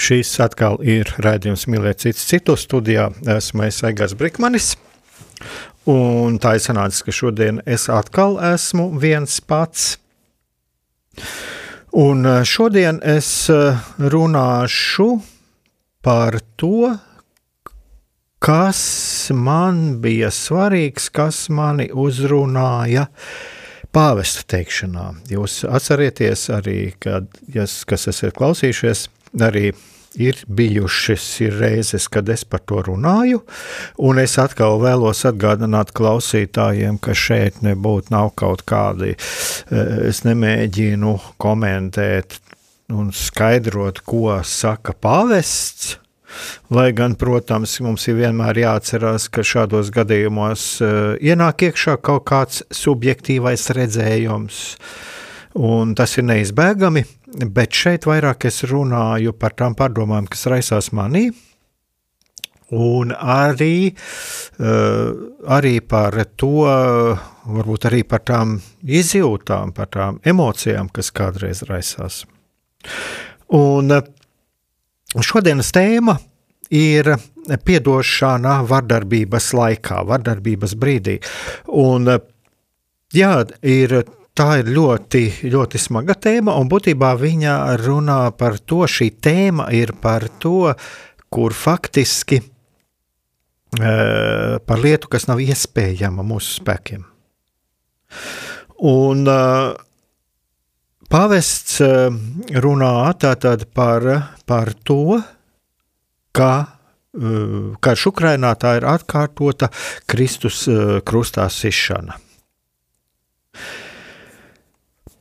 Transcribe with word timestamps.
Šīs 0.00 0.32
atkal 0.42 0.80
ir 0.82 1.10
raidījums 1.22 1.68
Mīlēt 1.70 2.02
citu 2.02 2.18
citu 2.18 2.56
studijā. 2.58 3.10
Esmu 3.36 3.68
es 3.68 3.78
Egars 3.86 4.16
Brikmanis. 4.18 4.74
Un 5.90 6.38
tā 6.42 6.56
ir 6.56 6.64
sanācis, 6.64 7.04
ka 7.04 7.14
šodien 7.14 7.60
es 7.68 7.86
atkal 7.92 8.38
esmu 8.54 8.88
viens 8.98 9.36
pats. 9.44 9.98
Un 11.94 12.26
eh, 12.26 12.42
šodien 12.48 12.98
es 13.06 13.28
eh, 13.52 13.78
runāšu 14.00 15.08
par 16.02 16.40
to, 16.58 16.90
kas 18.42 18.80
man 19.30 20.00
bija 20.02 20.32
svarīgs, 20.34 21.06
kas 21.14 21.46
mani 21.54 21.86
uzrunāja 21.94 23.06
pāvesta 23.94 24.42
teikšanā. 24.56 25.06
Jūs 25.30 25.62
atcerieties 25.70 26.48
arī, 26.52 26.78
kad, 26.98 27.30
kas 27.86 28.08
esat 28.10 28.34
klausījušies 28.36 29.06
arī 29.42 29.72
ir 30.14 30.38
bijušas 30.46 31.24
ir 31.40 31.56
reizes, 31.58 32.06
kad 32.08 32.28
es 32.28 32.44
par 32.44 32.62
to 32.66 32.82
runāju, 32.86 33.40
un 33.98 34.20
es 34.22 34.36
atkal 34.38 34.78
vēlos 34.82 35.24
atgādināt 35.28 35.90
klausītājiem, 35.96 37.00
ka 37.02 37.16
šeit 37.18 37.62
nebūtu 37.66 38.14
nav 38.14 38.30
kaut 38.38 38.64
kādi, 38.68 39.14
eh, 39.14 40.08
es 40.08 40.22
nemēģinu 40.22 41.18
komentēt 41.38 42.38
un 42.92 43.10
skaidrot, 43.12 44.04
ko 44.04 44.40
saka 44.44 44.92
pāvests. 44.92 45.96
Lai 46.74 46.90
gan, 46.92 47.14
protams, 47.14 47.76
mums 47.80 48.08
ir 48.08 48.16
vienmēr 48.18 48.58
jāatcerās, 48.58 49.28
ka 49.30 49.44
šādos 49.46 49.92
gadījumos 49.94 50.64
uh, 50.82 51.14
ienāk 51.22 51.68
iekšā 51.68 51.94
kaut 52.02 52.24
kāds 52.26 52.64
subjektīvais 52.74 53.68
redzējums, 53.78 54.58
un 55.54 55.94
tas 55.98 56.18
ir 56.18 56.26
neizbēgami 56.26 57.04
bet 57.34 57.74
šeit 57.74 58.06
vairāk 58.08 58.46
es 58.48 58.62
runāju 58.68 59.34
par 59.38 59.54
tām 59.58 59.74
pārdomām, 59.78 60.28
kas 60.30 60.46
raisās 60.50 60.90
manī, 60.94 61.28
un 62.74 63.12
arī, 63.14 63.92
uh, 63.92 65.14
arī 65.56 65.78
par 65.86 66.16
to, 66.40 66.66
varbūt 67.44 67.88
arī 67.90 68.02
par 68.08 68.24
tām 68.26 68.58
izjūtām, 68.82 69.74
par 69.76 69.90
tām 69.92 70.20
emocijām, 70.24 70.88
kas 70.94 71.12
kādreiz 71.14 71.64
raisās. 71.68 72.24
Un 73.54 73.94
uh, 73.94 74.06
šodienas 75.20 75.72
tēma 75.74 76.16
ir 76.74 77.12
piedošana 77.66 78.62
vardarbības 78.66 79.52
laikā, 79.54 80.00
vardarbības 80.08 80.74
brīdī. 80.80 81.18
Un, 81.68 82.08
uh, 82.16 82.22
jā, 83.14 83.36
ir 83.60 84.02
Tā 84.34 84.56
ir 84.58 84.66
ļoti, 84.74 85.46
ļoti 85.46 85.78
smaga 85.78 86.16
tēma, 86.18 86.56
un 86.58 86.66
būtībā 86.66 87.12
viņa 87.20 87.52
runā 87.84 88.32
par 88.34 88.56
to, 88.58 88.80
šī 88.90 89.14
tēma 89.22 89.68
ir 89.78 89.92
par 90.02 90.26
to, 90.42 90.74
kur 91.30 91.54
faktiski 91.54 92.40
uh, 92.42 92.48
par 94.58 94.82
lietu, 94.82 95.06
kas 95.12 95.28
nav 95.30 95.38
iespējama 95.44 96.26
mūsu 96.26 96.58
spēkiem. 96.58 97.04
Un 98.90 99.22
uh, 99.30 99.70
pavests 101.14 101.78
uh, 101.86 102.10
runā 102.66 103.14
tātad 103.22 103.70
par, 103.70 104.34
par 104.50 104.74
to, 104.82 105.22
ka 106.34 106.52
karš 107.14 108.08
Ukrainā 108.10 108.50
tā 108.58 108.72
ir 108.80 108.84
atkārtota 108.90 109.68
Kristus 110.10 110.66
krustā 111.06 111.46
sišana. 111.46 112.18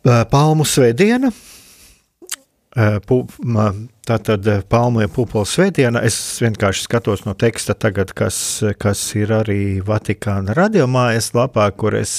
Palmu 0.03 0.65
svētdiena. 0.67 1.29
Tātad 4.03 4.47
palmu 4.67 5.05
pupola 5.13 5.47
svētdiena. 5.47 6.01
Es 6.03 6.17
vienkārši 6.43 6.83
skatos 6.83 7.21
no 7.23 7.35
teksta 7.39 7.75
tagad, 7.79 8.11
kas, 8.17 8.37
kas 8.81 8.99
ir 9.15 9.31
arī 9.31 9.79
Vatikāna 9.85 10.55
radiomājas 10.57 11.31
lapā, 11.37 11.69
kur 11.71 11.95
es 11.95 12.11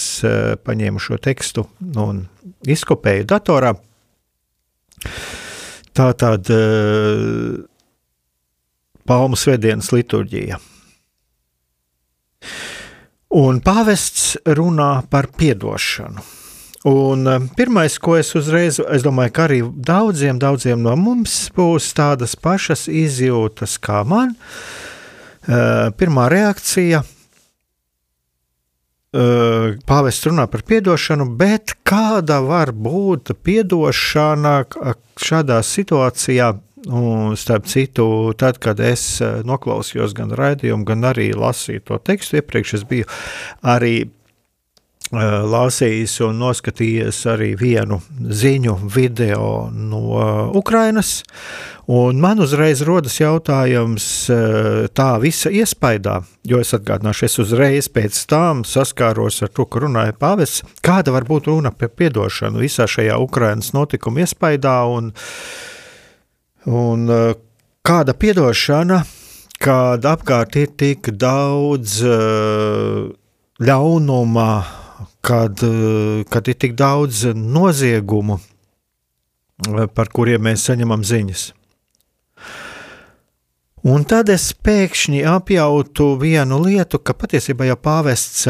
paņēmu 0.64 1.02
šo 1.02 1.18
tekstu 1.20 1.66
un 2.00 2.22
izkopēju 2.64 3.26
datorā. 3.34 3.74
Tātad 5.94 6.48
palmu 9.04 9.36
svētdienas 9.36 9.92
liturģija. 9.92 10.56
Un 13.34 13.60
pāvests 13.66 14.38
runā 14.56 14.88
par 15.10 15.28
piedošanu. 15.36 16.43
Un 16.84 17.26
eh, 17.26 17.40
pirmais, 17.56 17.98
ko 17.98 18.18
es 18.20 18.34
uzreiz, 18.36 18.76
es 18.92 19.02
domāju, 19.04 19.32
ka 19.32 19.46
arī 19.46 19.62
daudziem, 19.64 20.36
daudziem 20.36 20.82
no 20.84 20.92
mums 21.00 21.48
būs 21.56 21.86
tādas 21.96 22.36
pašas 22.36 22.84
izjūtas 22.92 23.78
kā 23.80 24.02
man. 24.04 24.34
Eh, 25.48 25.88
pirmā 25.96 26.28
reakcija 26.28 27.00
eh, 27.00 27.08
Pāvests 29.88 30.28
runā 30.28 30.44
par 30.52 30.60
atdošanu, 30.60 31.24
bet 31.40 31.72
kāda 31.88 32.44
var 32.44 32.72
būt 32.76 33.32
atdošana 33.32 34.54
šādā 35.16 35.62
situācijā? 35.64 36.52
Un, 36.84 37.32
starp 37.40 37.64
citu, 37.64 38.34
tad, 38.36 38.58
kad 38.60 38.76
es 38.84 39.16
noklausījos 39.24 40.12
gan 40.12 40.28
raidījumu, 40.36 40.84
gan 40.84 41.00
arī 41.08 41.32
lasīju 41.32 41.80
to 41.88 41.96
tekstu, 41.96 42.36
iepriekš 42.42 42.74
es 42.76 42.84
biju 42.84 43.08
arī 43.64 44.12
lasījis 45.20 46.18
un 46.26 46.38
noskatījies 46.42 47.20
arī 47.32 47.54
vienu 47.58 48.00
ziņu 48.10 48.76
video 48.94 49.70
no 49.72 50.50
Ukrainas. 50.56 51.22
Un 51.86 52.16
man 52.16 52.40
uzreiz 52.40 52.80
rodas 52.80 53.18
jautājums, 53.20 54.04
eh, 54.32 54.88
tā 54.96 55.20
visa 55.20 55.50
iespaidā, 55.52 56.22
jo 56.42 56.58
es 56.58 56.72
atgādināšu, 56.72 57.24
es 57.24 57.38
uzreiz 57.38 57.88
pēc 57.92 58.26
tam 58.26 58.62
saskāros 58.64 59.42
ar 59.42 59.48
to, 59.48 59.66
ka 59.66 59.80
runāja 59.80 60.14
Pāvests, 60.16 60.62
kāda 60.80 61.12
var 61.12 61.24
būt 61.24 61.46
runa 61.52 61.70
par 61.70 61.88
piedošanu 61.88 62.62
visā 62.62 62.88
šajā 62.88 63.20
Ukrainas 63.20 63.72
notikuma 63.72 64.24
iespaidā 64.24 64.78
un, 64.88 65.12
un 66.64 67.10
eh, 67.10 67.34
kāda 67.84 68.14
piedošana, 68.16 69.04
kad 69.60 70.00
apkārt 70.00 70.56
ir 70.56 70.72
tik 70.76 71.12
daudz 71.20 72.00
ļaunuma, 73.60 74.83
kad, 75.24 75.62
eh, 75.62 76.24
kad 76.28 76.48
ir 76.48 76.54
tik 76.54 76.74
daudz 76.76 77.24
noziegumu, 77.34 78.38
eh, 79.66 79.86
par 79.94 80.12
kuriem 80.12 80.44
mēs 80.44 80.66
saņemam 80.68 81.04
ziņas. 81.04 81.52
Un 83.84 84.04
tad 84.04 84.28
es 84.32 84.52
pēkšņi 84.52 85.24
apjautu 85.28 86.14
vienu 86.20 86.60
lietu, 86.64 87.00
ka 87.04 87.12
patiesībā 87.12 87.68
jau 87.68 87.76
pāvests 87.76 88.48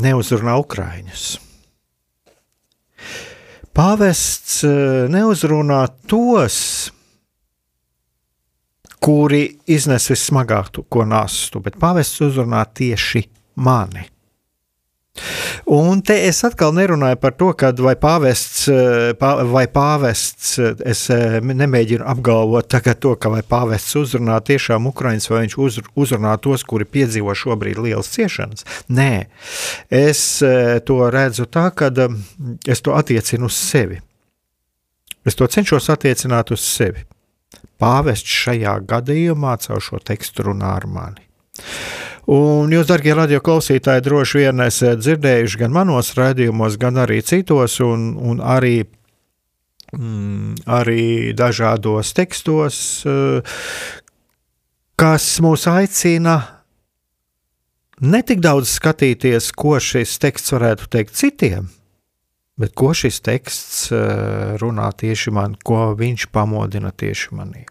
neuzrunā 0.00 0.56
Ukrāņus. 0.60 1.38
Pāvests 3.74 4.64
eh, 4.64 5.08
neuzrunā 5.12 5.82
tos, 6.08 6.90
kuri 9.04 9.58
iznes 9.66 10.08
vissmagāko 10.08 11.04
nastu, 11.04 11.60
bet 11.60 11.76
pāvests 11.76 12.24
uzrunā 12.24 12.64
tieši 12.72 13.26
mani. 13.56 14.13
Un 15.70 16.00
te 16.02 16.16
es 16.26 16.40
atkal 16.44 16.72
nerunāju 16.74 17.16
par 17.22 17.34
to, 17.38 17.52
ka 17.56 17.70
vai 17.78 17.94
pāvests, 17.98 18.66
vai 19.50 19.64
pāvests 19.70 20.56
es 20.84 21.04
nemēģinu 21.10 22.04
apgalvot 22.10 22.74
to, 23.00 23.14
ka 23.16 23.30
vai 23.32 23.42
pāvests 23.46 23.94
uzrunā 24.00 24.40
tiešām 24.44 24.90
Ukraiņus, 24.90 25.30
vai 25.30 25.44
viņš 25.44 25.56
uz, 25.62 25.78
uzrunā 25.94 26.34
tos, 26.42 26.66
kuri 26.66 26.84
piedzīvo 26.84 27.34
šobrīd 27.38 27.78
lielas 27.78 28.10
ciešanas. 28.12 28.66
Nē, 28.90 29.26
es 29.88 30.42
to 30.84 30.98
redzu 31.14 31.46
tā, 31.46 31.70
ka 31.70 31.92
es 32.66 32.82
to 32.82 32.98
attiecinu 32.98 33.46
uz 33.46 33.56
sevi. 33.56 34.02
Es 35.24 35.38
to 35.38 35.46
cenšos 35.48 35.88
attiecināt 35.94 36.50
uz 36.52 36.60
sevi. 36.66 37.06
Pāvests 37.80 38.42
šajā 38.44 38.80
gadījumā 38.90 39.56
caur 39.62 39.80
šo 39.82 40.02
tekstu 40.02 40.50
runā 40.50 40.74
ar 40.76 40.84
mani. 40.90 41.24
Un 42.24 42.72
jūs, 42.72 42.86
darbie 42.88 43.12
radio 43.12 43.40
klausītāji, 43.44 44.00
droši 44.06 44.38
vien 44.40 44.64
esat 44.64 45.02
dzirdējuši 45.02 45.60
gan 45.60 45.74
manos 45.74 46.14
raidījumos, 46.16 46.78
gan 46.80 46.96
arī 47.02 47.20
citos, 47.20 47.76
un, 47.84 48.14
un 48.16 48.40
arī, 48.40 48.86
mm, 49.92 50.64
arī 50.64 51.34
dažādos 51.36 52.14
tekstos, 52.16 52.78
eh, 53.04 53.60
kas 54.96 55.28
mūs 55.44 55.68
aicina 55.68 56.38
ne 58.00 58.24
tik 58.24 58.40
daudz 58.40 58.72
skatīties, 58.72 59.52
ko 59.52 59.76
šis 59.76 60.16
teksts 60.16 60.56
varētu 60.56 60.88
teikt 60.96 61.20
citiem, 61.20 61.68
bet 62.56 62.72
ko 62.72 62.94
šis 62.96 63.20
teksts 63.20 63.90
eh, 63.92 64.56
runā 64.64 64.88
tieši 64.96 65.28
man, 65.30 65.60
ko 65.60 65.90
viņš 65.92 66.30
pamodina 66.32 66.88
tieši 66.88 67.36
manī. 67.36 67.68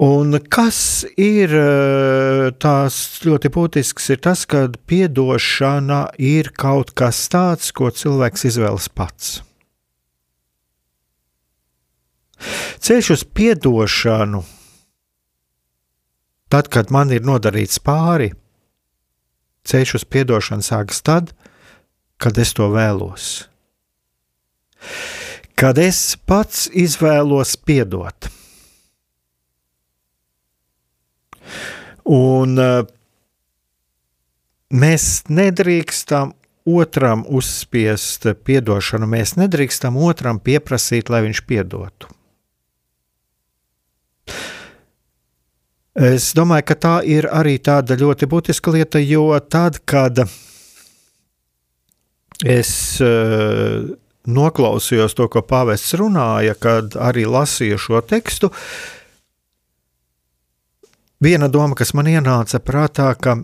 Un 0.00 0.32
kas 0.48 1.04
ir 1.20 1.52
eh, 1.52 2.46
tās 2.56 2.94
ļoti 3.20 3.50
būtisks, 3.52 4.06
ir 4.14 4.22
tas, 4.24 4.46
ka 4.48 4.62
atdošana 4.72 5.98
ir 6.16 6.48
kaut 6.56 6.94
kas 6.96 7.20
tāds, 7.28 7.68
ko 7.76 7.90
cilvēks 7.92 8.46
izvēlas 8.48 8.88
pats. 8.88 9.42
Ceļš 12.80 13.12
uz 13.12 13.26
atdošanu, 13.28 14.40
tad, 16.48 16.72
kad 16.72 16.88
man 16.88 17.12
ir 17.12 17.20
nodarīts 17.20 17.84
pāri, 17.84 18.32
ceļš 19.68 19.96
uz 20.00 20.08
atdošanu 20.08 20.64
sākas 20.64 21.04
tad, 21.04 21.36
kad 22.16 22.40
es 22.40 22.56
to 22.56 22.72
vēlos. 22.72 23.30
Kad 25.60 25.76
es 25.76 26.16
pats 26.24 26.70
izvēlos 26.72 27.58
piedot. 27.60 28.39
Un 32.10 32.58
uh, 32.58 32.82
mēs 34.74 35.04
nedrīkstam 35.30 36.32
otram 36.66 37.22
uzspiest 37.28 38.26
atdošanu, 38.30 39.06
mēs 39.06 39.36
nedrīkstam 39.38 39.96
otram 39.96 40.40
pieprasīt, 40.42 41.10
lai 41.10 41.22
viņš 41.28 41.44
piedotu. 41.46 42.10
Es 46.00 46.30
domāju, 46.34 46.66
ka 46.70 46.76
tā 46.78 46.94
ir 47.06 47.26
arī 47.30 47.58
tāda 47.62 47.98
ļoti 47.98 48.28
būtiska 48.30 48.72
lieta, 48.74 49.00
jo 49.02 49.26
tad, 49.50 49.80
kad 49.84 50.22
es 52.46 52.70
uh, 53.04 53.90
noklausījos 54.26 55.18
to, 55.18 55.26
ko 55.28 55.42
Pāvests 55.46 55.94
runāja, 55.98 56.54
kad 56.58 56.94
arī 56.96 57.26
lasīju 57.28 57.78
šo 57.82 58.00
tekstu, 58.06 58.50
uh, 58.50 58.99
Viena 61.20 61.50
doma, 61.52 61.76
kas 61.76 61.92
man 61.92 62.08
ienāca 62.08 62.62
prātā, 62.64 63.10
ka 63.12 63.34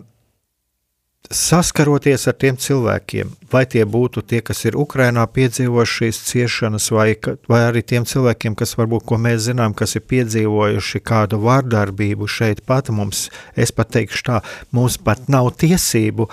saskaroties 1.29 2.23
ar 2.29 2.35
tiem 2.39 2.55
cilvēkiem, 2.57 3.29
vai 3.51 3.65
tie 3.69 3.83
būtu 3.85 4.23
tie, 4.25 4.39
kas 4.41 4.63
ir 4.65 4.77
Ukrajinā 4.79 5.25
piedzīvojuši 5.35 5.97
šīs 5.99 6.21
ciešanas, 6.29 6.87
vai, 6.95 7.11
vai 7.51 7.61
arī 7.67 7.83
tiem 7.85 8.07
cilvēkiem, 8.07 8.55
kas 8.57 8.73
varbūt, 8.79 9.05
ko 9.05 9.19
mēs 9.21 9.43
zinām, 9.49 9.75
kas 9.77 9.97
ir 9.99 10.05
piedzīvojuši 10.09 11.03
kādu 11.05 11.41
vārdarbību 11.43 12.29
šeit 12.31 12.63
pat 12.65 12.89
mums, 12.89 13.27
es 13.53 13.75
pat 13.75 13.91
teikšu 13.93 14.25
tā, 14.29 14.41
mums 14.71 14.97
pat 14.97 15.27
nav 15.29 15.51
tiesību 15.59 16.29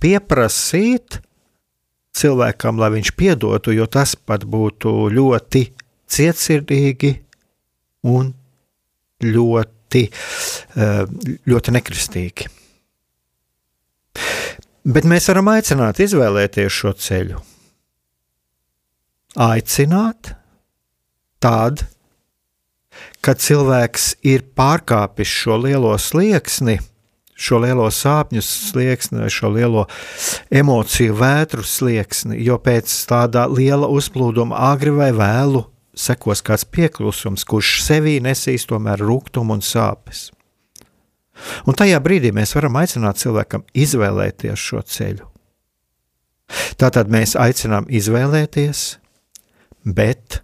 pieprasīt 0.00 1.20
cilvēkam, 2.16 2.80
lai 2.80 2.94
viņš 2.96 3.14
piedotu, 3.18 3.74
jo 3.76 3.84
tas 3.84 4.16
pat 4.16 4.48
būtu 4.48 5.10
ļoti 5.12 5.66
cietsirdīgi 6.08 7.16
un 8.06 8.30
ļoti 9.26 9.75
ļoti, 9.86 10.10
eh, 10.76 11.06
ļoti 11.46 11.72
nekristīgi. 11.72 12.48
Bet 14.84 15.04
mēs 15.04 15.28
varam 15.28 15.48
aicināt 15.48 15.98
izvēlēties 15.98 16.70
šo 16.70 16.92
ceļu. 16.94 17.40
Aicināt 19.36 20.34
tādu, 21.40 21.84
kad 23.20 23.38
cilvēks 23.38 24.16
ir 24.22 24.42
pārkāpis 24.56 25.26
šo 25.26 25.58
lielo 25.58 25.96
slieksni, 25.98 26.78
šo 27.36 27.58
lielo 27.58 27.90
sāpju 27.90 28.40
slieksni, 28.40 29.28
šo 29.28 29.50
lielo 29.52 29.86
emociju 30.50 31.14
vētru 31.14 31.62
slieksni, 31.62 32.40
jo 32.42 32.56
pēc 32.56 32.88
tāda 33.06 33.46
liela 33.50 33.86
uzplūduma 33.86 34.56
agri 34.72 34.90
vai 34.90 35.10
vēlu 35.12 35.66
sekos 35.96 36.42
kāds 36.44 36.66
pieklusums, 36.68 37.44
kurš 37.48 37.80
sevī 37.86 38.18
nesīs 38.22 38.68
tomēr 38.68 39.00
rūkumu 39.02 39.56
un 39.56 39.64
sāpes. 39.64 40.30
Un 41.68 41.76
tajā 41.76 41.98
brīdī 42.00 42.32
mēs 42.36 42.54
varam 42.56 42.78
aicināt 42.80 43.20
cilvēkam 43.20 43.64
izvēlēties 43.76 44.68
šo 44.68 44.82
ceļu. 44.84 45.28
Tātad 46.80 47.10
mēs 47.10 47.34
aicinām 47.36 47.88
izvēlēties, 47.90 48.84
bet 49.84 50.42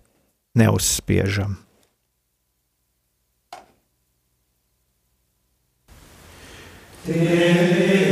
neuzspiežam. 0.59 1.59
Tevi. 7.03 8.12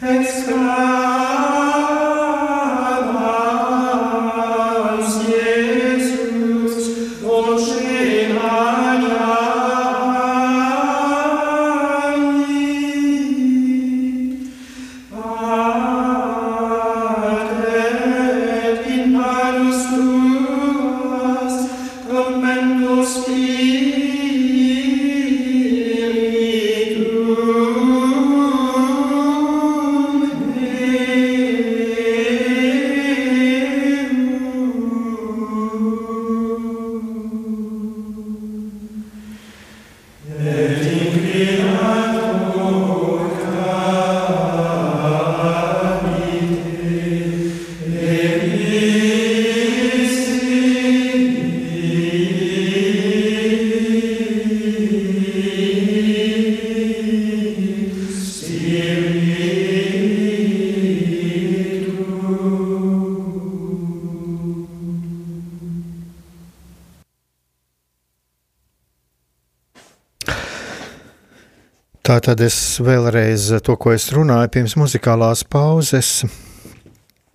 It's 0.00 0.46
gone. 0.48 1.47
Tad 72.28 72.42
es 72.44 72.56
vēlreiz 72.84 73.46
to, 73.64 73.72
ko 73.80 73.94
es 73.94 74.10
runāju 74.12 74.50
pirms 74.52 74.74
muzikālās 74.76 75.46
pauzes, 75.48 76.26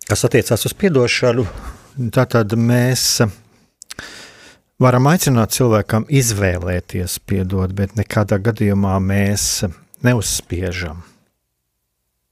kas 0.05 0.21
attiecās 0.27 0.67
uz 0.69 0.75
atdošanu. 0.77 1.45
Tātad 2.13 2.53
mēs 2.53 3.23
varam 4.81 5.09
aicināt 5.09 5.55
cilvēkam 5.57 6.05
izvēlēties 6.13 7.17
piedot, 7.25 7.73
bet 7.73 7.97
nekādā 7.97 8.37
gadījumā 8.37 8.99
mēs 9.01 9.63
neuzspiežam. 10.05 11.01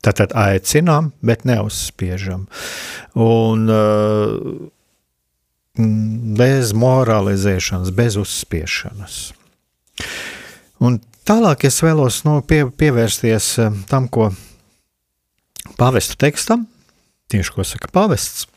Tātad 0.06 0.34
aicinām, 0.38 1.12
bet 1.26 1.46
neuzspiežam. 1.50 2.46
Un 3.18 3.70
uh, 3.74 4.38
bez 6.38 6.74
moralizēšanas, 6.78 7.94
bez 7.98 8.22
uzspiešanas. 8.22 9.22
Un 10.82 11.02
Tālāk 11.32 11.62
es 11.64 11.78
vēlos 11.80 12.26
no, 12.28 12.42
pie, 12.44 12.66
pievērsties 12.68 13.46
eh, 13.64 13.76
tam, 13.88 14.10
ko 14.12 14.26
pāvesta 15.80 16.18
tekstam, 16.20 16.66
tieši 17.32 17.54
ko 17.56 17.64
saka 17.64 17.88
pāvests. 17.88 18.50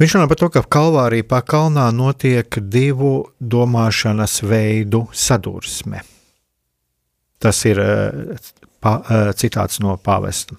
Viņš 0.00 0.14
runā 0.16 0.30
par 0.30 0.40
to, 0.40 0.48
ka 0.54 0.62
Kalvārija 0.64 1.26
pa 1.28 1.42
kalnā 1.44 1.90
notiek 1.92 2.56
divu 2.72 3.34
domāšanas 3.36 4.38
veidu 4.48 5.02
sadursme. 5.12 6.00
Tas 7.36 7.60
ir 7.68 7.82
eh, 7.84 8.32
eh, 8.40 9.28
citāts 9.36 9.82
no 9.84 9.98
pāvesta. 10.00 10.56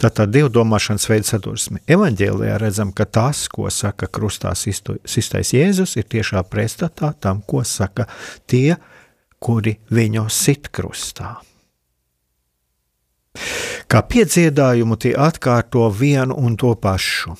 Tātad 0.00 0.30
divu 0.32 0.48
domāšanas 0.48 1.04
veidu 1.10 1.28
sadursme. 1.28 1.82
Evanģēlijā 1.90 2.54
redzam, 2.62 2.94
ka 2.96 3.04
tas, 3.04 3.42
ko 3.52 3.68
saka 3.68 4.08
krustā 4.08 4.54
sistais 4.56 5.52
Jēzus, 5.52 5.98
ir 6.00 6.08
tiešā 6.08 6.40
pretstatā 6.48 7.12
tam, 7.20 7.42
ko 7.44 7.60
saka 7.68 8.06
tie, 8.48 8.78
kuri 9.40 9.76
viņu 9.92 10.24
sit 10.32 10.70
krustā. 10.72 11.34
Kā 13.90 14.00
piedziedājumu 14.06 14.96
tie 14.96 15.12
atkārto 15.18 15.84
vienu 15.92 16.36
un 16.38 16.56
to 16.56 16.72
pašu. 16.80 17.36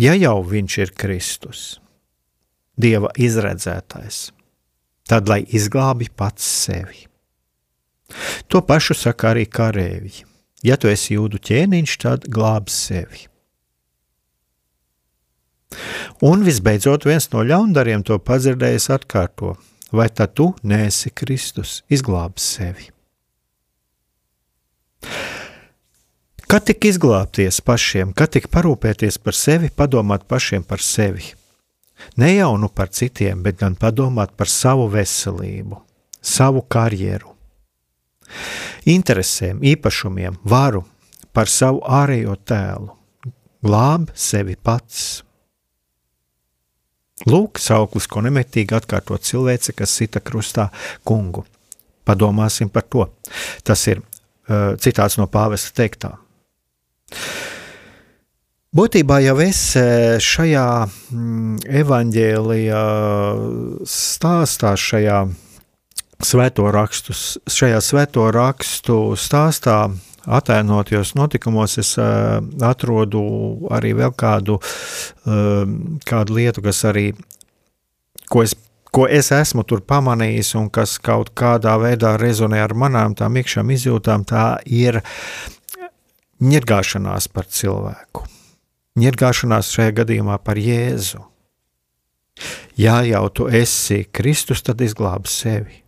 Ja 0.00 0.14
jau 0.14 0.38
viņš 0.46 0.78
ir 0.80 0.94
Kristus, 0.96 1.80
Dieva 2.80 3.10
izredzētais, 3.18 4.30
tad 5.04 5.28
lai 5.28 5.42
izglābi 5.44 6.06
pats 6.16 6.46
sevi. 6.46 7.04
To 8.48 8.62
pašu 8.64 8.96
saka 8.96 9.34
arī 9.34 9.44
karēji. 9.50 10.29
Ja 10.66 10.76
tu 10.76 10.90
esi 10.92 11.16
jūdu 11.16 11.40
ķēniņš, 11.40 11.96
tad 12.02 12.28
glābs 12.28 12.76
sevi. 12.88 13.26
Un 16.26 16.44
visbeidzot, 16.44 17.06
viens 17.08 17.30
no 17.32 17.44
ļaundariem 17.46 18.02
to 18.04 18.18
padzirdējis 18.18 18.90
atkārto: 18.92 19.54
Vai 19.92 20.08
tad 20.12 20.34
tu 20.38 20.52
neesi 20.62 21.10
Kristus, 21.10 21.80
izglābs 21.88 22.44
sevi? 22.56 22.90
Kad 26.50 26.66
tik 26.66 26.84
izglābties 26.90 27.60
pašiem, 27.62 28.12
kad 28.12 28.32
tik 28.34 28.50
parūpēties 28.50 29.20
par 29.22 29.36
sevi, 29.38 29.70
padomāt 29.70 30.26
pašiem 30.28 30.66
par 30.66 30.82
sevi. 30.82 31.32
Ne 32.18 32.32
jau 32.34 32.56
nu 32.58 32.68
par 32.68 32.90
citiem, 32.90 33.42
bet 33.42 33.60
gan 33.60 33.76
padomāt 33.78 34.34
par 34.36 34.50
savu 34.50 34.88
veselību, 34.90 35.78
savu 36.20 36.64
karjeru, 36.66 37.36
interesēm, 38.88 39.62
īpašumiem, 39.72 40.38
varu, 40.44 40.84
par 41.32 41.50
savu 41.50 41.82
ārējo 41.86 42.36
tēlu. 42.46 42.94
Glāb 43.60 44.08
sevi 44.16 44.56
pats. 44.56 45.22
Lūk, 47.28 47.60
sauklis, 47.60 48.06
ko 48.08 48.22
nemitīgi 48.24 48.72
atkārto 48.78 49.18
cilvēce, 49.20 49.74
kas 49.76 49.92
sita 49.92 50.22
krustā 50.24 50.70
kungu. 51.04 51.44
Padomāsim 52.08 52.70
par 52.72 52.86
to. 52.88 53.04
Tas 53.62 53.84
ir 53.92 54.00
uh, 54.00 54.72
citāts 54.80 55.18
no 55.20 55.28
pāvesta 55.28 55.74
teiktā. 55.82 56.14
Būtībā 58.70 59.18
jau 59.24 59.34
es 59.42 59.60
šajā 60.22 60.66
mm, 60.86 61.56
evaņģēlijā 61.82 62.82
stāstā, 63.82 64.76
šajā 64.78 65.24
svēto 66.24 66.68
rakstu, 66.72 67.14
šajā 67.50 67.80
svēto 67.84 68.26
rakstu 68.34 68.96
stāstā, 69.18 69.90
attēlotajos 70.30 71.14
notikumos, 71.16 71.78
es 71.80 71.94
uh, 71.98 72.40
atrodu 72.66 73.22
arī 73.72 73.94
vēl 73.98 74.12
kādu, 74.18 74.58
uh, 74.60 75.62
kādu 76.06 76.36
lietu, 76.36 76.64
kas 76.64 76.82
arī, 76.90 77.06
ko 78.30 78.44
es, 78.44 78.54
ko 78.92 79.06
es 79.08 79.32
esmu 79.34 79.64
tur 79.64 79.82
pamanījis 79.86 80.54
un 80.60 80.68
kas 80.72 80.98
kaut 81.02 81.32
kādā 81.38 81.76
veidā 81.80 82.16
rezonē 82.20 82.60
ar 82.64 82.76
manām 82.76 83.16
tām 83.18 83.40
iekšām 83.40 83.72
izjūtām, 83.76 84.26
tā 84.28 84.60
ir 84.66 85.00
ņirgāšanās 86.40 87.28
par 87.32 87.48
cilvēku. 87.48 88.26
Ņirgāšanās 89.00 89.70
šajā 89.72 90.00
gadījumā 90.02 90.40
par 90.44 90.58
Jēzu. 90.60 91.22
Ja 92.80 93.00
jau 93.04 93.26
tu 93.32 93.46
esi 93.52 94.02
Kristus, 94.12 94.62
tad 94.64 94.80
izglābi 94.84 95.28
sevi 95.30 95.80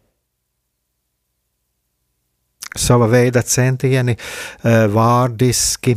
sava 2.79 3.09
veida 3.11 3.43
centieni 3.43 4.15
eh, 4.17 4.87
vārdiski 4.93 5.97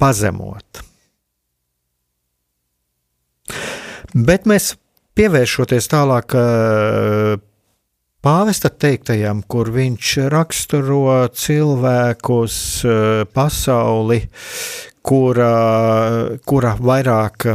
pazemot. 0.00 0.82
Bet 4.14 4.48
mēs 4.48 4.74
pievēršoties 5.18 5.88
tālāk 5.92 6.34
eh, 6.38 7.34
pāvesta 8.24 8.70
teiktajam, 8.72 9.44
kur 9.48 9.70
viņš 9.74 10.14
raksturo 10.32 11.28
cilvēkus, 11.28 12.56
eh, 12.84 13.24
pasauli, 13.34 14.22
kura, 15.02 15.52
kura 16.44 16.74
vairāk 16.80 17.46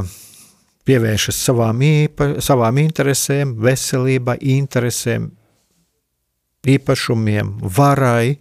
pievēršas 0.86 1.42
savām, 1.48 1.82
īpa, 1.82 2.36
savām 2.46 2.78
interesēm, 2.82 3.56
veselībai, 3.62 4.38
interesēm, 4.56 5.32
īpašumiem, 6.70 7.56
varai, 7.62 8.38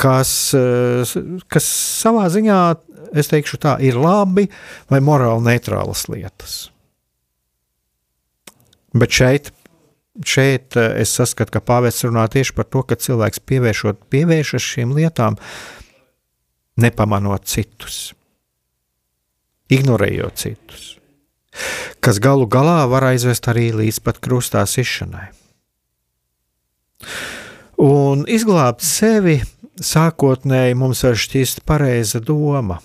kas, 0.00 0.54
eh, 0.54 1.14
kas 1.48 1.66
savā 2.02 2.28
ziņā, 2.32 2.60
es 3.14 3.30
teikšu 3.30 3.60
tā, 3.62 3.76
ir 3.80 3.98
labi 4.00 4.48
vai 4.90 5.00
morāli 5.00 5.44
neitrālas 5.50 6.06
lietas. 6.10 6.70
Bet 8.94 9.14
šeit, 9.14 9.52
šeit 10.24 10.76
eh, 10.78 11.00
es 11.02 11.14
saskatu, 11.14 11.54
ka 11.54 11.62
pāvests 11.62 12.06
runā 12.06 12.26
tieši 12.30 12.56
par 12.56 12.68
to, 12.70 12.82
ka 12.82 12.98
cilvēks 12.98 13.42
pievēršot, 13.46 14.04
pievēršas 14.10 14.68
šīm 14.74 14.94
lietām, 14.96 15.38
nepamanot 16.80 17.46
citus, 17.46 18.14
ignorējot 19.70 20.42
citus, 20.42 20.90
kas 22.02 22.18
galu 22.18 22.48
galā 22.50 22.82
var 22.90 23.12
aizvest 23.12 23.46
arī 23.50 23.70
līdz 23.74 24.02
pat 24.02 24.18
krustā 24.22 24.66
sišanai. 24.66 25.30
Un 27.84 28.24
izglābt 28.30 28.84
sevi 28.86 29.40
sākotnēji 29.82 30.76
mums 30.78 31.02
var 31.06 31.16
šķist 31.18 31.64
pareiza 31.66 32.20
doma. 32.22 32.78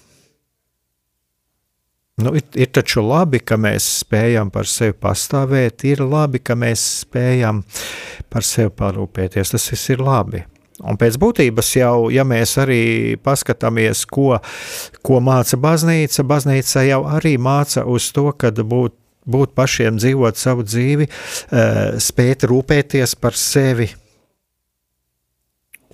Nu, 2.20 2.34
ir, 2.36 2.44
ir 2.60 2.68
taču 2.76 3.02
labi, 3.06 3.40
ka 3.40 3.56
mēs 3.56 3.86
spējam 4.02 4.50
par 4.52 4.68
sevi 4.68 4.96
pastāvēt, 5.00 5.86
ir 5.88 6.04
labi, 6.04 6.42
ka 6.44 6.58
mēs 6.60 6.84
spējam 7.06 7.62
par 8.32 8.44
sevi 8.44 8.74
parūpēties. 8.76 9.54
Tas 9.56 9.68
viss 9.72 9.94
ir 9.94 10.04
labi. 10.04 10.44
Un 10.80 10.96
pēc 11.00 11.18
būtības 11.20 11.70
jau, 11.76 11.96
ja 12.12 12.24
mēs 12.28 12.56
arī 12.62 13.16
paskatāmies, 13.24 14.06
ko, 14.08 14.38
ko 15.04 15.20
māca 15.24 15.60
baznīca, 15.60 16.24
baznīca 16.28 16.86
jau 16.88 17.02
arī 17.18 17.36
māca 17.40 17.84
uz 17.88 18.08
to, 18.16 18.30
ka 18.32 18.52
būt, 18.52 18.96
būt 19.28 19.56
pašiem, 19.56 20.00
dzīvot 20.00 20.40
savu 20.40 20.64
dzīvi, 20.68 21.10
spēt 22.04 22.48
rūpēties 22.52 23.16
par 23.20 23.36
sevi. 23.40 23.90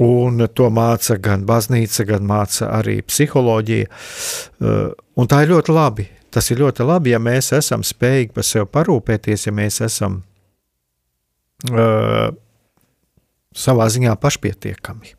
Un 0.03 0.43
to 0.51 0.67
māca 0.75 1.15
gan 1.23 1.45
baznīca, 1.47 2.03
gan 2.09 2.25
māca 2.27 2.67
arī 2.75 2.97
psiholoģija. 3.07 3.87
Un 5.15 5.29
tā 5.31 5.43
ir 5.45 5.53
ļoti 5.53 5.75
labi. 5.75 6.07
Tas 6.35 6.51
ir 6.51 6.59
ļoti 6.59 6.83
labi, 6.83 7.13
ja 7.13 7.19
mēs 7.23 7.53
esam 7.55 7.83
spējīgi 7.87 8.33
par 8.35 8.43
sevi 8.43 8.67
parūpēties, 8.67 9.45
ja 9.47 9.53
mēs 9.55 9.79
esam 9.85 10.17
uh, 11.71 12.27
savā 13.55 13.87
ziņā 13.87 14.17
pašpietiekami. 14.19 15.15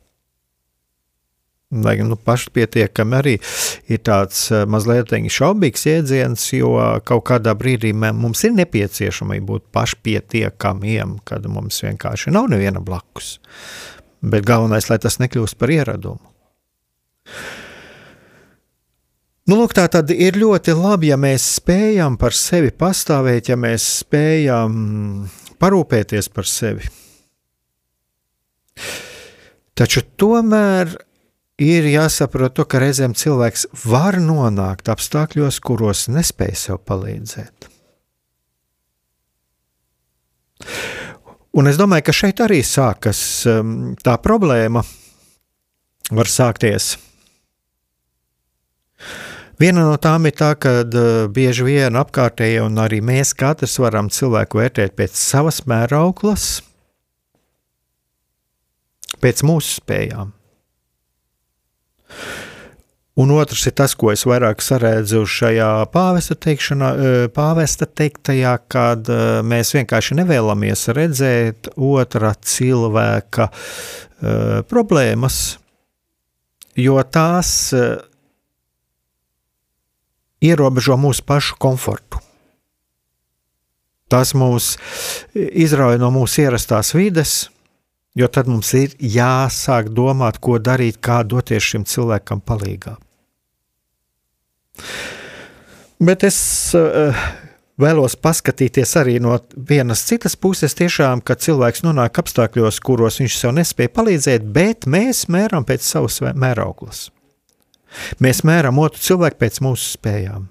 Lai 1.83 1.97
gan 1.99 2.13
nu, 2.13 2.19
pašpietiekami 2.21 3.17
arī 3.19 3.33
ir 3.91 4.03
tāds 4.07 4.45
mazliet 4.71 5.11
šaubīgs 5.11 5.89
jēdziens, 5.89 6.45
jo 6.55 6.77
kaut 7.09 7.25
kādā 7.27 7.57
brīdī 7.59 7.91
mums 7.97 8.45
ir 8.47 8.55
nepieciešama 8.61 9.41
būt 9.49 9.67
pašpietiekamiem, 9.75 11.19
kad 11.27 11.49
mums 11.51 11.81
vienkārši 11.83 12.31
nav 12.37 12.53
neviena 12.53 12.85
blakus. 12.85 13.41
Bet 14.27 14.47
galvenais, 14.47 14.89
lai 14.91 14.99
tas 15.03 15.21
nekļūst 15.23 15.59
par 15.61 15.71
ieradumu. 15.71 16.35
Nu, 19.47 19.61
lūk, 19.61 19.77
tā 19.79 19.85
tad 19.87 20.11
ir 20.11 20.35
ļoti 20.41 20.75
labi, 20.75 21.13
ja 21.13 21.17
mēs 21.21 21.45
spējam 21.61 22.17
par 22.19 22.35
sevi 22.35 22.73
pastāvēt, 22.75 23.53
ja 23.53 23.57
mēs 23.61 23.85
spējam 24.03 24.73
parūpēties 25.63 26.29
par 26.35 26.49
sevi. 26.51 26.91
Taču 29.79 30.03
tomēr 30.19 30.97
ir 31.63 31.87
jāsaprot, 31.93 32.57
to, 32.59 32.67
ka 32.67 32.83
reizēm 32.83 33.15
cilvēks 33.15 33.69
var 33.87 34.19
nonākt 34.19 34.91
apstākļos, 34.91 35.61
kuros 35.63 36.09
nespēj 36.11 36.55
sev 36.67 36.83
palīdzēt. 36.89 37.71
Un 41.57 41.71
es 41.71 41.79
domāju, 41.81 42.05
ka 42.09 42.15
šeit 42.17 42.43
arī 42.45 42.61
sākas 42.67 43.19
um, 43.49 43.95
tā 44.05 44.19
problēma, 44.21 44.83
var 46.13 46.29
sākties 46.31 46.95
Viena 49.57 49.87
no 49.87 49.97
tām 49.97 50.29
ir 50.29 50.35
tā, 50.37 50.51
ka 50.61 50.83
uh, 50.85 51.05
bieži 51.33 51.65
vien 51.65 51.97
apkārtējie 51.97 52.61
un 52.67 52.77
arī 52.81 53.01
mēs 53.01 53.33
katrs 53.39 53.79
varam 53.81 54.11
cilvēku 54.13 54.61
vērtēt 54.61 54.93
pēc 54.99 55.17
savas 55.17 55.63
mērauklas, 55.65 56.61
pēc 59.25 59.41
mūsu 59.49 59.79
spējām. 59.79 60.35
Un 63.17 63.31
otrs 63.33 63.63
ir 63.65 63.73
tas, 63.73 63.95
ko 63.97 64.11
es 64.13 64.27
vairāk 64.29 64.61
saredzu 64.61 65.23
šajā 65.25 65.71
pāvesta, 65.89 66.37
teikšanā, 66.37 66.91
pāvesta 67.33 67.89
teiktajā, 67.89 68.53
kad 68.69 69.09
mēs 69.41 69.73
vienkārši 69.73 70.19
nevēlamies 70.19 70.85
redzēt 70.93 71.71
otra 71.77 72.35
cilvēka 72.37 73.49
uh, 73.49 74.61
problēmas, 74.69 75.57
jo 76.77 77.01
tās 77.09 77.73
ierobežo 80.41 80.97
mūsu 81.01 81.25
pašu 81.27 81.57
komfortu. 81.59 82.21
Tas 84.13 84.37
mūs 84.39 84.77
izrauj 85.35 85.99
no 85.99 86.13
mūsu 86.15 86.45
ierastās 86.45 86.93
vides, 86.95 87.49
jo 88.15 88.29
tad 88.31 88.47
mums 88.47 88.71
ir 88.79 88.95
jāsāk 89.01 89.91
domāt, 89.91 90.39
ko 90.39 90.61
darīt, 90.63 91.01
kā 91.03 91.23
doties 91.27 91.73
šim 91.73 91.89
cilvēkam 91.89 92.45
palīdzīgā. 92.47 92.97
Bet 96.03 96.25
es 96.29 96.39
uh, 96.77 97.17
vēlos 97.81 98.17
paskatīties 98.21 98.97
arī 99.01 99.17
no 99.23 99.37
vienas 99.57 100.05
citas 100.09 100.37
puses, 100.37 100.77
tiešām, 100.77 101.23
kad 101.25 101.45
cilvēks 101.45 101.85
nonāk 101.87 102.21
apstākļos, 102.21 102.81
kuros 102.85 103.21
viņš 103.21 103.39
sev 103.41 103.55
nespēja 103.57 103.93
palīdzēt, 103.97 104.49
bet 104.53 104.89
mēs 104.91 105.27
mēram 105.33 105.65
pēc 105.69 105.85
savas 105.85 106.21
mērauklas. 106.35 107.09
Mēs 108.21 108.43
mēram 108.45 108.81
otru 108.83 109.01
cilvēku 109.01 109.41
pēc 109.45 109.63
mūsu 109.65 109.95
spējām. 109.97 110.49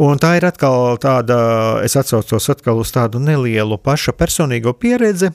Un 0.00 0.18
tā 0.22 0.34
ir 0.38 0.46
atkal 0.48 0.96
tāda, 1.02 1.36
es 1.84 1.96
atcaucos 1.98 2.48
atkal 2.50 2.80
uz 2.82 2.90
tādu 2.94 3.20
nelielu 3.22 3.78
paša 3.78 4.14
personīgo 4.16 4.72
pieredzi. 4.78 5.30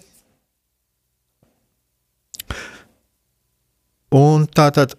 Un 4.16 4.48
tā 4.50 4.72
tad, 4.74 4.96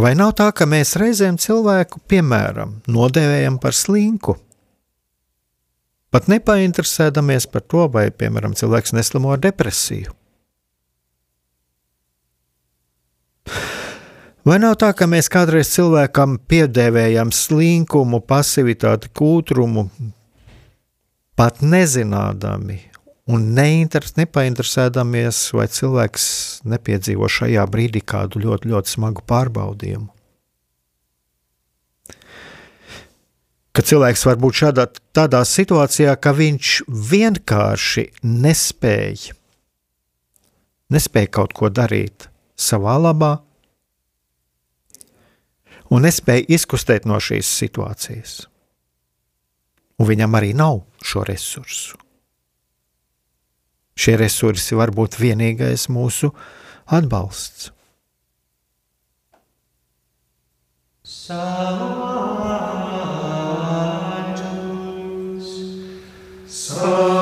vai 0.00 0.14
nav 0.18 0.34
tā, 0.38 0.50
ka 0.56 0.66
mēs 0.68 0.96
reizēm 1.00 1.38
cilvēku, 1.40 2.00
piemēram, 2.10 2.80
nodēvējam 2.90 3.58
par 3.62 3.76
slinku? 3.76 4.36
Pat 6.10 6.26
nepainteresēdamies 6.30 7.46
par 7.50 7.62
to, 7.70 7.86
vai, 7.92 8.08
piemēram, 8.10 8.56
cilvēks 8.58 8.96
neslimo 8.96 9.30
ar 9.34 9.42
depresiju. 9.42 10.16
Vai 14.46 14.56
nav 14.58 14.74
tā, 14.80 14.90
ka 14.96 15.06
mēs 15.10 15.28
kādreiz 15.30 15.70
cilvēkam 15.74 16.38
piedēvējam 16.50 17.30
slinkumu, 17.34 18.22
pasivitāti, 18.24 19.12
kūtrumu, 19.14 19.84
pat 21.38 21.60
nezinādami 21.60 22.89
un 23.28 23.50
neinteres, 23.56 24.14
nepainteresēdamies, 24.18 25.42
vai 25.56 25.66
cilvēks 25.68 26.24
nepiedzīvo 26.68 27.28
šajā 27.28 27.66
brīdī 27.70 28.02
kādu 28.04 28.42
ļoti, 28.44 28.70
ļoti 28.72 28.94
smagu 28.94 29.24
pārbaudījumu? 29.28 30.08
Ka 33.70 33.84
cilvēks 33.86 34.24
var 34.26 34.40
būt 34.42 34.56
šādā 34.64 34.88
tādā 35.14 35.44
situācijā, 35.46 36.16
ka 36.18 36.32
viņš 36.34 36.72
vienkārši 36.90 38.08
nespēja, 38.26 39.36
nespēja 40.90 41.30
kaut 41.38 41.54
ko 41.54 41.70
darīt 41.70 42.26
savā 42.58 42.96
labā, 42.98 43.36
un 45.90 46.06
nespēja 46.06 46.48
izkustēt 46.58 47.06
no 47.06 47.18
šīs 47.22 47.46
situācijas. 47.62 48.36
Un 50.00 50.08
viņam 50.08 50.38
arī 50.38 50.54
nav 50.56 50.82
šo 51.04 51.22
resursu. 51.28 51.98
Šie 54.00 54.14
resursi 54.16 54.78
var 54.78 54.94
būt 54.96 55.18
vienīgais 55.20 55.88
mūsu 55.92 56.30
atbalsts. 56.88 57.68
Sanctus, 61.04 61.50
Sanctus. 66.48 67.19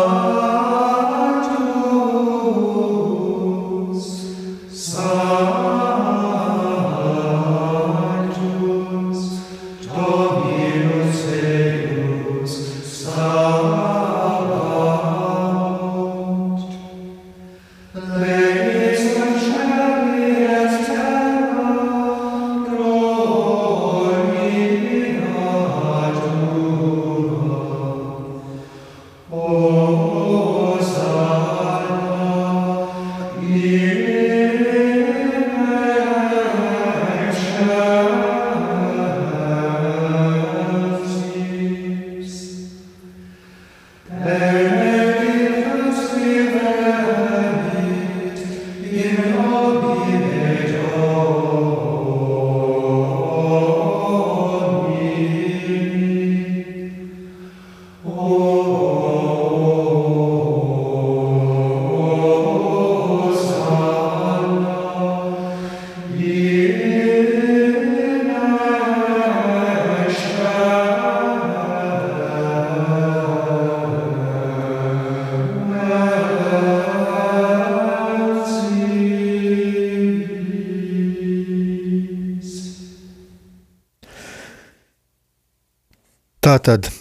Tad 86.69 86.93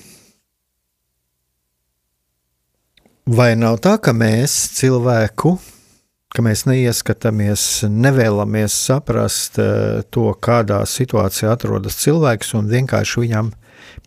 Vai 3.28 3.58
nav 3.60 3.82
tā, 3.84 3.98
ka 4.00 4.14
mēs 4.16 4.54
cilvēku, 4.78 5.58
ka 6.32 6.44
mēs 6.46 6.62
neieskatāmies, 6.64 7.84
nevēlamies 7.92 8.72
saprast 8.88 9.60
uh, 9.60 10.00
to, 10.16 10.30
kādā 10.40 10.78
situācijā 10.88 11.52
atrodas 11.52 12.00
cilvēks, 12.00 12.54
un 12.56 12.72
vienkārši 12.72 13.26
viņam 13.26 13.52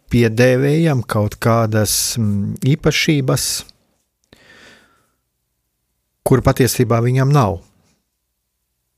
piedēvējam 0.09 1.05
kaut 1.05 1.37
kādas 1.37 2.17
mm, 2.17 2.63
īpašības, 2.73 3.49
kur 6.25 6.41
patiesībā 6.47 7.05
viņam 7.05 7.37
nav? 7.37 7.61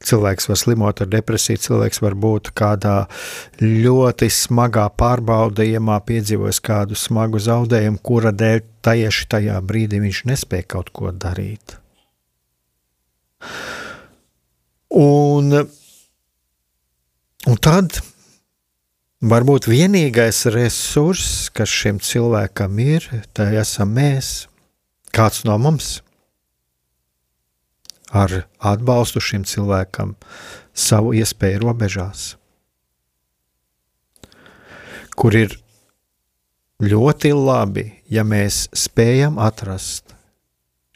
Cilvēks 0.03 0.49
var 0.51 0.59
slimot 0.59 1.03
ar 1.05 1.11
depresiju, 1.13 1.61
cilvēks 1.63 2.03
var 2.03 2.17
būt 2.19 2.51
kādā 2.59 2.97
ļoti 3.63 4.29
smagā 4.33 4.89
pārbaudījumā, 4.99 6.01
piedzīvojis 6.09 6.61
kādu 6.65 6.99
smagu 6.99 7.41
zaudējumu, 7.43 8.03
kura 8.03 8.35
dēļ 8.35 8.63
tieši 8.87 9.29
tajā 9.37 9.61
brīdī 9.67 10.03
viņš 10.03 10.25
nespēja 10.33 10.69
kaut 10.77 10.93
ko 10.95 11.13
darīt. 11.15 11.79
Un, 14.93 15.55
un 17.49 17.61
tad 17.65 17.99
varbūt 19.23 19.71
vienīgais 19.71 20.45
resurss, 20.53 21.49
kas 21.55 21.71
šim 21.71 22.03
cilvēkam 22.03 22.79
ir, 22.83 23.07
tā 23.33 23.49
esam 23.63 23.95
mēs, 23.97 24.35
kāds 25.15 25.47
no 25.49 25.57
mums 25.63 26.01
ar 28.13 28.45
atbalstu 28.61 29.23
šim 29.25 29.47
cilvēkam 29.49 30.15
savu 30.77 31.15
iespēju 31.17 31.63
robežās, 31.65 32.25
kur 35.17 35.37
ir 35.37 35.57
ļoti 36.83 37.33
labi, 37.37 37.87
ja 38.11 38.25
mēs 38.27 38.67
spējam 38.77 39.39
atrast 39.41 40.15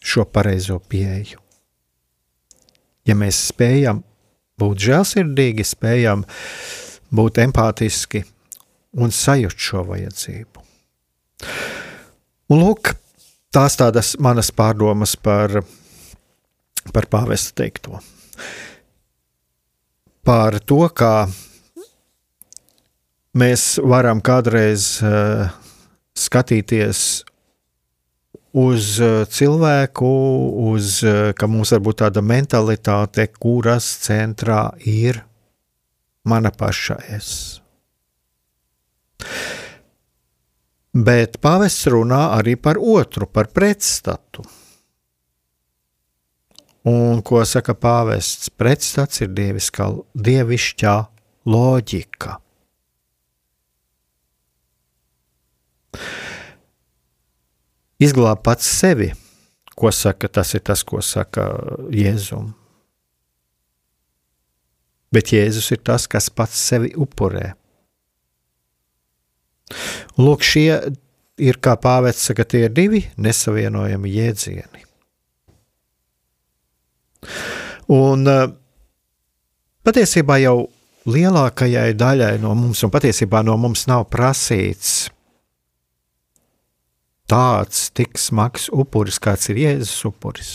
šo 0.07 0.27
pareizo 0.29 0.79
pieeju. 0.79 1.41
Ja 3.07 3.15
mēs 3.15 3.39
spējam 3.53 4.03
būt 4.59 4.83
žēlsirdīgi, 4.89 5.65
spējam 5.67 6.25
būt 7.15 7.39
empātiski 7.45 8.25
un 8.99 9.13
sajust 9.15 9.61
šo 9.63 9.85
vajadzību. 9.87 10.63
Un 12.51 12.63
lūk, 12.63 12.93
tās 13.55 13.77
tādas 13.79 14.15
manas 14.23 14.51
pārdomas 14.55 15.17
par 15.19 15.61
par 16.95 17.09
pāvesta 17.11 17.63
teikto. 17.63 18.01
Par 20.27 20.59
to, 20.67 20.83
kā 20.91 21.29
mēs 23.37 23.77
varam 23.85 24.23
kādreiz 24.25 24.97
uh, 25.05 25.47
skatīties 26.17 27.03
uz 28.57 28.97
uh, 29.05 29.23
cilvēku, 29.29 30.11
uz, 30.73 30.99
uh, 31.05 31.31
ka 31.37 31.49
mums 31.51 31.75
var 31.77 31.85
būt 31.85 32.01
tāda 32.03 32.25
mentalitāte, 32.25 33.29
kuras 33.37 33.87
centrā 34.07 34.71
ir 34.83 35.23
mana 36.27 36.51
paša 36.51 36.99
es. 37.17 37.31
Bet 40.97 41.37
pāvests 41.45 41.91
runā 41.93 42.31
arī 42.39 42.57
par 42.57 42.81
otru, 42.81 43.29
par 43.29 43.51
pretstatu. 43.53 44.47
Un 46.87 47.23
ko 47.27 47.43
saka 47.43 47.75
pāvests? 47.75 48.51
Pretstats 48.55 49.25
ir 49.25 49.33
dieviskā, 49.35 49.89
dievišķā 50.15 50.95
loģika. 51.51 52.37
Izglāb 58.03 58.43
pats 58.45 58.69
sevi, 58.69 59.11
ko 59.75 59.91
saka, 59.91 60.29
tas 60.29 60.55
ir 60.55 60.63
tas, 60.63 60.85
ko 60.87 61.03
saka 61.03 61.49
Jēzum. 61.91 62.53
Bet 65.11 65.33
Jēzus 65.33 65.73
ir 65.75 65.83
tas, 65.83 66.07
kas 66.07 66.29
pats 66.31 66.61
sevi 66.61 66.93
upurē. 66.95 67.55
Lūk, 70.21 70.45
šie 70.47 70.71
ir, 71.43 71.59
kā 71.59 71.75
pāvests 71.81 72.31
saka, 72.31 72.47
tie 72.47 72.69
divi 72.71 73.03
nesavienojami 73.19 74.13
jēdzieni. 74.13 74.86
Un 77.93 78.27
eh, 78.31 78.47
patiesībā 79.87 80.41
jau 80.43 80.57
lielākajai 81.07 81.93
daļai 81.95 82.37
no 82.43 82.55
mums, 82.59 82.83
un 82.83 82.93
patiesībā 82.95 83.45
no 83.47 83.57
mums 83.61 83.87
nav 83.91 84.09
prasīts 84.11 85.07
tāds 87.31 87.89
tik 87.95 88.19
smags 88.19 88.69
upuris, 88.75 89.19
kāds 89.23 89.51
ir 89.51 89.61
Jēzus 89.63 90.07
upuris. 90.09 90.53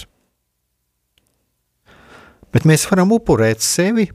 Bet 2.51 2.67
mēs 2.67 2.83
varam 2.89 3.13
upurēt 3.15 3.63
sevi, 3.63 4.09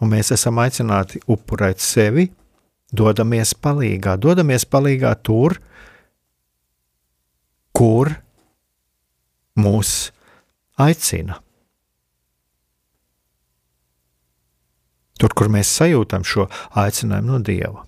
un 0.00 0.10
mēs 0.12 0.32
esam 0.36 0.60
aicināti 0.60 1.20
upurēt 1.32 1.80
sevi, 1.80 2.26
dodamies 2.92 3.54
palīgā, 3.56 4.18
dodamies 4.20 4.66
palīgā 4.68 5.14
tur, 5.24 5.56
kur 7.74 8.12
mūs 9.60 9.94
aicina. 10.80 11.40
Tur, 15.20 15.34
kur 15.36 15.50
mēs 15.52 15.70
sajūtam 15.78 16.24
šo 16.26 16.48
aicinājumu 16.80 17.36
no 17.36 17.40
Dieva. 17.44 17.84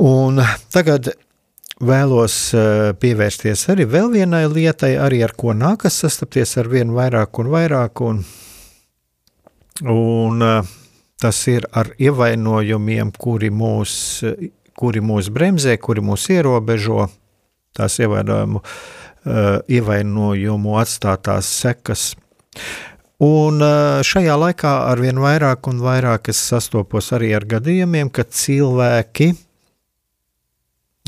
Un 0.00 0.40
tagad 0.72 1.10
vēlos 1.80 2.36
eh, 2.56 2.92
pievērsties 3.00 3.66
arī 3.72 3.86
vēl 3.88 4.10
vienai 4.14 4.44
lietai, 4.48 4.94
arī 5.00 5.22
ar 5.24 5.32
ko 5.36 5.52
nākas 5.56 6.00
sastapties 6.04 6.56
ar 6.60 6.68
vien 6.72 6.92
vairāk 6.96 7.40
un 7.40 7.52
vairāk. 7.52 8.04
Un, 8.04 8.20
un 9.92 10.48
eh, 10.48 10.74
tas 11.20 11.40
ir 11.52 11.68
ar 11.76 11.92
ievainojumiem, 11.96 13.12
kuri 13.16 13.52
mūs, 13.52 13.94
kuri 14.76 15.04
mūs 15.04 15.32
bremzē, 15.32 15.76
kuri 15.80 16.04
mūs 16.04 16.28
ierobežo. 16.36 17.08
Tās 17.76 17.98
ievainojumu 18.00 18.62
Uh, 18.64 19.05
ievainojumu 19.26 20.76
atstātās 20.80 21.48
sekas. 21.62 22.12
Un 23.22 23.62
uh, 23.64 24.02
šajā 24.04 24.34
laikā 24.36 24.70
arvien 24.90 25.16
vairāk 25.22 25.70
un 25.70 25.80
vairāk 25.80 26.28
es 26.28 26.40
sastopos 26.50 27.08
arī 27.16 27.30
ar 27.36 27.46
gadījumiem, 27.48 28.10
kad 28.12 28.28
cilvēki, 28.28 29.30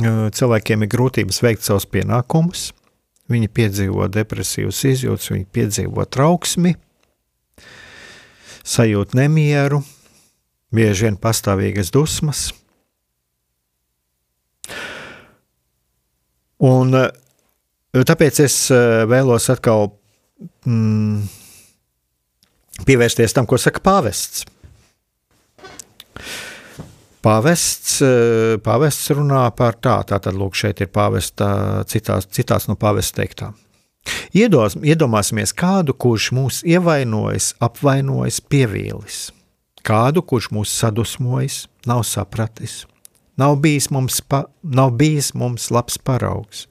uh, 0.00 0.28
cilvēkiem 0.32 0.86
ir 0.86 0.92
grūtības 0.94 1.42
veikt 1.44 1.68
savus 1.68 1.84
pienākumus, 1.92 2.70
viņi 3.28 3.50
piedzīvo 3.52 4.08
depresīvas 4.08 4.80
izjūtas, 4.88 5.28
viņi 5.34 5.46
piedzīvo 5.52 6.08
trauksmi, 6.08 6.72
sajūt 8.64 9.12
nemieru, 9.18 9.82
bieži 10.72 11.10
vien 11.10 11.20
pastāvīgas 11.20 11.92
dusmas. 11.92 12.48
Un 16.64 16.96
Tāpēc 17.96 18.40
es 18.44 18.56
vēlos 19.08 19.48
atkal 19.52 19.88
mm, 20.68 21.22
pievērsties 22.84 23.32
tam, 23.36 23.48
ko 23.48 23.56
saka 23.60 23.80
pāvests. 23.84 24.44
Pāvests, 27.24 27.96
pāvests 28.62 29.08
runā 29.16 29.46
par 29.56 29.78
tā, 29.82 29.96
tātad 30.06 30.36
lūk, 30.38 30.54
šeit 30.54 30.84
ir 30.84 30.90
pāvesta 30.94 31.48
citās, 31.90 32.28
citās 32.30 32.68
no 32.70 32.76
pāvesta 32.78 33.22
teiktām. 33.22 33.56
Iedos, 34.36 34.76
iedomāsimies 34.78 35.52
kādu, 35.56 35.94
kurš 35.96 36.30
mūs 36.36 36.60
ievainojis, 36.68 37.54
apvainojis, 37.64 38.40
pievīlis. 38.52 39.18
Kādu, 39.84 40.22
kurš 40.22 40.50
mūs 40.54 40.72
sadusmojis, 40.76 41.62
nav 41.88 42.04
sapratis, 42.06 42.82
nav 43.40 43.56
bijis 43.64 43.88
mums, 43.94 44.20
pa, 44.20 44.44
nav 44.62 44.94
bijis 45.00 45.32
mums 45.38 45.70
labs 45.74 45.98
paraugs. 45.98 46.66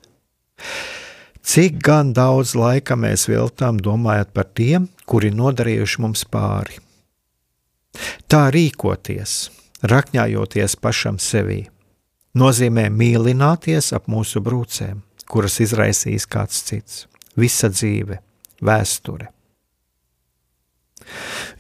Cik 1.48 1.78
gan 1.80 2.10
daudz 2.12 2.58
laika 2.60 2.98
mēs 3.00 3.30
veltām 3.32 3.78
domājot 3.80 4.34
par 4.36 4.50
tiem, 4.60 4.90
kuri 5.08 5.30
nodarījuši 5.32 6.02
mums 6.04 6.26
pāri. 6.28 6.76
Tā 8.28 8.50
rīkoties, 8.52 9.38
rakņājoties 9.88 10.76
pašam 10.84 11.22
sevī, 11.24 11.62
nozīmē 12.36 12.90
mīlināties 12.92 13.94
ap 13.96 14.12
mūsu 14.12 14.44
brūcēm, 14.44 15.00
kuras 15.32 15.62
izraisīs 15.64 16.28
kāds 16.28 16.60
cits, 16.68 17.06
visa 17.40 17.72
dzīve, 17.72 18.20
vēsture. 18.60 19.32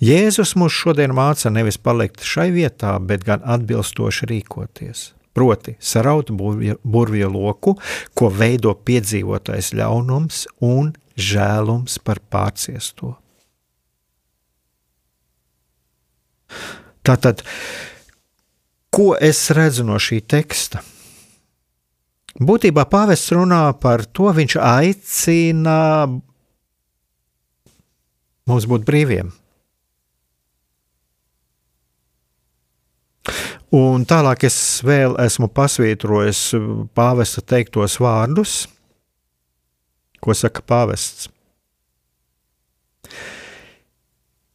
Jēzus 0.03 0.57
mūs 0.59 0.75
šodien 0.75 1.15
māca 1.15 1.47
nevis 1.47 1.79
palikt 1.79 2.27
šai 2.27 2.51
vietā, 2.51 2.97
bet 2.99 3.23
gan 3.23 3.39
atbilstoši 3.55 4.35
rīkoties 4.35 5.13
proti, 5.37 5.75
saraut 5.77 6.31
burvju 6.33 7.29
loku, 7.29 7.75
ko 8.17 8.31
veido 8.33 8.73
piedzīvotais 8.73 9.69
ļaunums 9.77 10.47
un 10.65 10.91
žēlums 11.13 11.99
par 12.01 12.21
pārciesto. 12.33 13.13
Tātad, 17.05 17.43
ko 18.91 19.13
es 19.21 19.45
redzu 19.55 19.85
no 19.87 19.99
šī 20.01 20.23
teksta? 20.25 20.81
Būtībā 22.37 22.83
pāvests 22.89 23.33
runā 23.33 23.63
par 23.81 24.03
to, 24.05 24.29
viņš 24.33 24.57
aicina 24.61 25.77
mums 28.47 28.67
būt 28.69 28.85
brīviem. 28.87 29.31
Un 33.75 34.05
tālāk 34.07 34.45
es 34.47 34.55
vēl 34.87 35.17
esmu 35.19 35.49
pasvītrojis 35.51 36.53
pāvesta 36.95 37.41
teiktos 37.43 37.97
vārdus, 37.99 38.61
ko 40.23 40.31
saka 40.31 40.61
pāvests. 40.63 41.27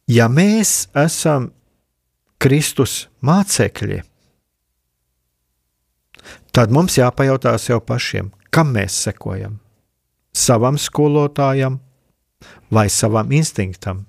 Ja 0.09 0.25
mēs 0.33 0.87
esam 0.97 1.51
Kristus 2.41 3.07
mācekļi, 3.21 3.99
tad 6.51 6.73
mums 6.73 6.97
jāpajautā 6.97 7.53
sev 7.61 7.83
pašiem, 7.85 8.31
kam 8.49 8.73
mēs 8.73 8.97
sekojam? 9.05 9.59
Savam 10.33 10.79
skolotājam 10.81 11.77
vai 12.73 12.87
savam 12.89 13.29
instinktam, 13.29 14.07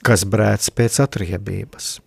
kas 0.00 0.24
brēc 0.24 0.70
pēc 0.72 0.96
atriebības. 1.04 2.00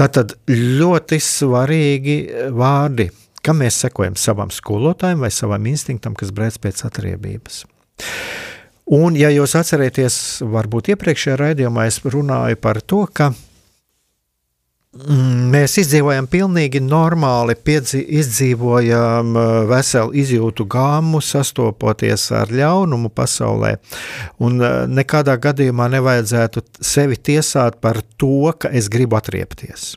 Tātad 0.00 0.32
ļoti 0.48 1.18
svarīgi 1.20 2.14
vārdi, 2.56 3.10
kam 3.44 3.58
mēs 3.60 3.82
sekojam 3.82 4.14
savam 4.16 4.48
skolotājam 4.54 5.20
vai 5.26 5.28
savam 5.34 5.66
instinktam, 5.68 6.14
kas 6.16 6.32
brēc 6.32 6.56
pēc 6.62 6.86
atriebības. 6.88 7.64
Un, 8.96 9.14
ja 9.20 9.28
jūs 9.28 9.52
atcerieties, 9.60 10.14
varbūt 10.50 10.94
iepriekšējā 10.94 11.36
raidījumā 11.42 11.84
es 11.90 12.00
runāju 12.02 12.56
par 12.64 12.80
to, 12.80 13.04
ka 13.12 13.28
mēs 14.90 15.76
izdzīvojam 15.78 16.26
pilnīgi 16.26 16.80
normāli, 16.82 17.54
piedzi, 17.54 18.00
izdzīvojam 18.18 19.36
uh, 19.38 19.50
veselu 19.70 20.10
izjūtu 20.18 20.66
gāmu, 20.66 21.20
sastopoties 21.22 22.30
ar 22.34 22.50
ļaunumu 22.50 23.12
pasaulē. 23.14 23.76
Un 24.42 24.58
uh, 24.58 24.90
nekādā 24.90 25.36
gadījumā 25.38 25.86
nevajadzētu 25.94 26.64
sevi 26.82 27.16
tiesāt 27.16 27.78
par 27.80 28.02
to, 28.18 28.50
ka 28.58 28.72
es 28.74 28.90
gribu 28.90 29.20
atriepties. 29.20 29.94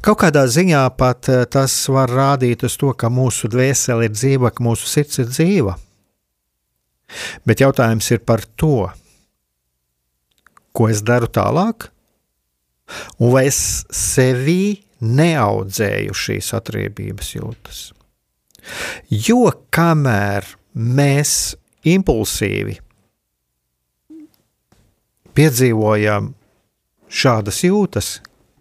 Kaut 0.00 0.22
kādā 0.22 0.46
ziņā 0.46 0.86
pat 0.94 1.26
uh, 1.34 1.42
tas 1.50 1.74
var 1.90 2.10
rādīt 2.14 2.62
uz 2.62 2.78
to, 2.78 2.94
ka 2.94 3.10
mūsu 3.10 3.50
dvēsele 3.50 4.06
ir 4.06 4.14
dzīva, 4.14 4.54
ka 4.54 4.70
mūsu 4.70 4.86
sirds 4.86 5.18
ir 5.18 5.32
dzīva. 5.34 5.78
Bet 7.42 7.58
jautājums 7.58 8.06
ir 8.14 8.22
par 8.22 8.46
to, 8.54 8.86
ko 10.70 10.86
es 10.86 11.02
daru 11.02 11.26
tālāk, 11.26 11.90
un 13.18 13.32
vai 13.34 13.46
es 13.50 13.60
sevī 13.94 14.82
neaudzēju 15.00 16.16
šīs 16.16 16.52
atriebības 16.58 17.34
jūtas. 17.36 17.80
Jo 19.08 19.50
kamēr 19.72 20.46
mēs 20.74 21.54
impulsīvi 21.88 22.76
piedzīvojam 25.34 26.34
šādas 27.10 27.62
jūtas, 27.64 28.12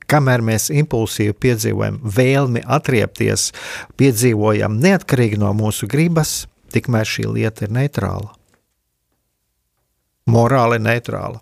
kamēr 0.10 0.42
mēs 0.46 0.70
impulsīvi 0.72 1.36
piedzīvojam 1.36 2.00
vēlmi 2.16 2.64
atriepties, 2.66 3.52
piedzīvojam 4.00 4.80
neatkarīgi 4.82 5.42
no 5.42 5.52
mūsu 5.58 5.90
gribas, 5.92 6.44
tikmēr 6.74 7.10
šī 7.10 7.28
lieta 7.36 7.68
ir 7.68 7.76
neitrāla 7.76 8.40
morāli 10.30 10.80
neitrāla. 10.82 11.42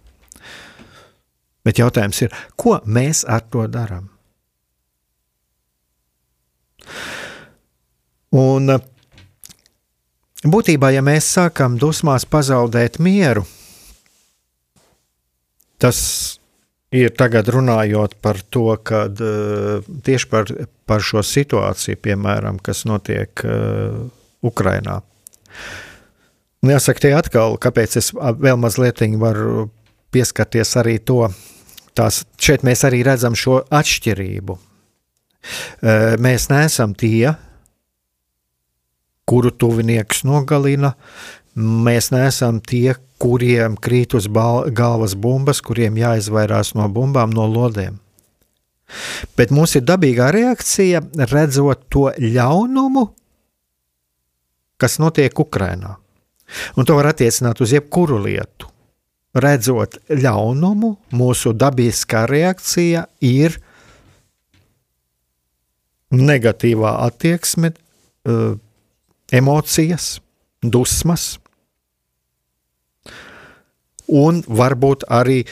Bet 1.68 1.82
jautājums 1.82 2.22
ir, 2.24 2.36
ko 2.56 2.78
mēs 2.88 3.26
ar 3.28 3.44
to 3.52 3.66
darām? 3.72 4.08
Un 8.38 8.72
būtībā, 10.48 10.94
ja 10.96 11.04
mēs 11.04 11.28
sākam 11.36 11.76
dusmās 11.82 12.24
pazaudēt 12.30 13.02
mieru, 13.04 13.44
tas 15.84 16.00
ir 16.96 17.12
tagad 17.20 17.52
runājot 17.52 18.16
par 18.24 18.40
to, 18.48 18.70
kad 18.88 19.20
tieši 20.08 20.32
par, 20.32 20.48
par 20.88 21.04
šo 21.04 21.24
situāciju, 21.26 22.00
piemēram, 22.08 22.64
kas 22.64 22.86
notiek 22.88 23.44
uh. 23.44 24.08
Uh, 25.04 25.04
Un 26.64 26.74
jāsaka, 26.74 27.04
tie 27.06 27.14
atkal, 27.14 27.58
kāpēc 27.62 28.00
es 28.00 28.10
vēl 28.16 28.58
mazliet 28.60 29.04
varu 29.22 29.68
pieskarties 30.16 30.74
arī 30.80 30.98
to. 31.00 31.28
Tās, 31.98 32.22
šeit 32.38 32.64
mēs 32.68 32.84
arī 32.86 33.02
redzam 33.08 33.36
šo 33.38 33.64
atšķirību. 33.74 34.58
Mēs 36.22 36.48
neesam 36.52 36.94
tie, 36.98 37.34
kuru 39.28 39.52
tuvinieks 39.52 40.24
nogalina. 40.28 40.94
Mēs 41.58 42.12
neesam 42.14 42.60
tie, 42.62 42.94
kuriem 43.18 43.80
krīt 43.82 44.14
uz 44.18 44.28
galvas 44.30 45.16
bumbas, 45.18 45.64
kuriem 45.66 45.98
jāizvairās 45.98 46.76
no 46.78 46.86
bumbām, 46.94 47.34
no 47.34 47.48
lodēm. 47.50 47.98
Bet 49.36 49.52
mums 49.52 49.74
ir 49.76 49.84
dabīgā 49.88 50.30
reakcija, 50.32 51.02
redzot 51.32 51.88
to 51.92 52.08
ļaunumu, 52.22 53.08
kas 54.80 55.00
notiek 55.02 55.34
Ukrajinā. 55.34 55.98
Un 56.80 56.88
to 56.88 56.96
var 56.96 57.10
attiecināt 57.10 57.60
uz 57.60 57.74
jebkuru 57.76 58.22
lietu. 58.24 58.70
Redzot 59.38 60.00
ļaunumu, 60.10 60.96
mūsu 61.14 61.54
dabiskā 61.54 62.24
reakcija 62.30 63.06
ir 63.22 63.58
negatīvā 66.12 66.94
attieksme, 67.06 67.74
eh, 68.26 68.56
emocijas, 69.32 70.20
dusmas, 70.64 71.38
un 74.08 74.42
varbūt 74.48 75.04
arī 75.12 75.44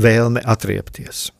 vēlme 0.00 0.42
atriepties. 0.44 1.30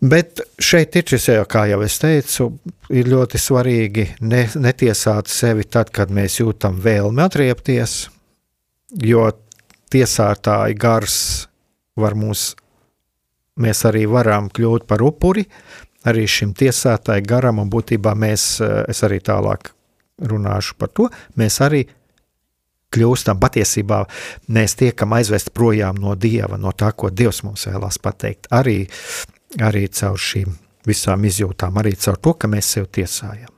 Bet 0.00 0.42
šeit 0.60 0.96
ir 0.98 1.06
šis 1.08 1.30
kā 1.48 1.64
jau 1.70 1.80
es 1.86 1.96
teicu, 2.02 2.50
ir 2.92 3.08
ļoti 3.08 3.40
svarīgi 3.40 4.06
ne, 4.28 4.44
netiesāt 4.60 5.30
sevi 5.32 5.64
tad, 5.64 5.90
kad 5.90 6.12
mēs 6.12 6.40
jūtam 6.40 6.76
vēlmi 6.84 7.24
atriepties, 7.24 7.96
jo 9.02 9.30
tiesātāji 9.92 10.76
gars 10.76 11.18
var 11.96 12.14
mūs, 12.18 12.50
mēs 13.56 13.84
arī 13.88 14.04
varam 14.10 14.50
kļūt 14.52 14.84
par 14.86 15.02
upuri 15.06 15.46
arī 16.06 16.26
šim 16.30 16.54
tiesātāju 16.56 17.24
garam, 17.26 17.60
un 17.62 17.70
būtībā 17.70 18.14
mēs, 18.18 18.56
es 18.62 19.02
arī 19.06 19.20
tālāk 19.24 19.72
runāšu 20.22 20.76
par 20.78 20.92
to, 20.94 21.08
mēs 21.40 21.58
arī 21.64 21.82
kļūstam 22.94 23.40
patiesībā, 23.42 24.04
mēs 24.54 24.76
tiekam 24.78 25.16
aizvest 25.16 25.50
projām 25.56 25.98
no 26.00 26.14
Dieva, 26.14 26.58
no 26.60 26.72
tā, 26.72 26.92
ko 26.94 27.10
Dievs 27.10 27.42
mums 27.44 27.66
vēlās 27.68 27.98
pateikt. 28.02 28.46
Arī 28.54 28.84
arī 29.62 29.86
caur 29.92 30.18
šīm 30.20 30.56
visām 30.86 31.24
izjūtām, 31.26 31.78
arī 31.80 31.94
caur 31.98 32.18
to, 32.22 32.34
ka 32.38 32.50
mēs 32.50 32.68
sev 32.76 32.88
tiesājam. 32.94 33.50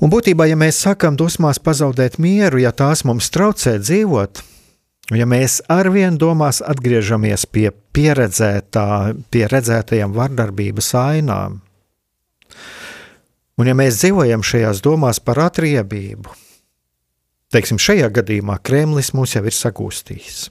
Un 0.00 0.08
būtībā, 0.08 0.46
ja 0.48 0.56
mēs 0.56 0.80
sakām 0.80 1.16
dusmās 1.20 1.60
pazaudēt 1.60 2.16
mieru, 2.22 2.62
ja 2.62 2.72
tās 2.72 3.04
mums 3.04 3.28
traucē 3.34 3.76
dzīvot, 3.82 4.40
ja 5.12 5.26
mēs 5.28 5.60
arvien 5.68 6.16
domās 6.18 6.62
atgriežamies 6.64 7.44
pie 7.52 7.68
pieredzētā, 7.92 8.86
pie 9.30 9.44
redzētajām 9.52 10.14
vardarbības 10.16 10.92
ainām, 10.96 11.60
un 13.60 13.68
ja 13.68 13.76
mēs 13.76 14.00
dzīvojam 14.00 14.46
šajās 14.46 14.80
domās 14.80 15.20
par 15.20 15.44
atriebību, 15.50 16.32
teiksim, 17.52 17.78
šajā 17.82 18.08
gadījumā 18.22 18.56
Kremlis 18.64 19.12
mūs 19.12 19.36
jau 19.36 19.44
ir 19.44 19.56
sagūstījis. 19.56 20.46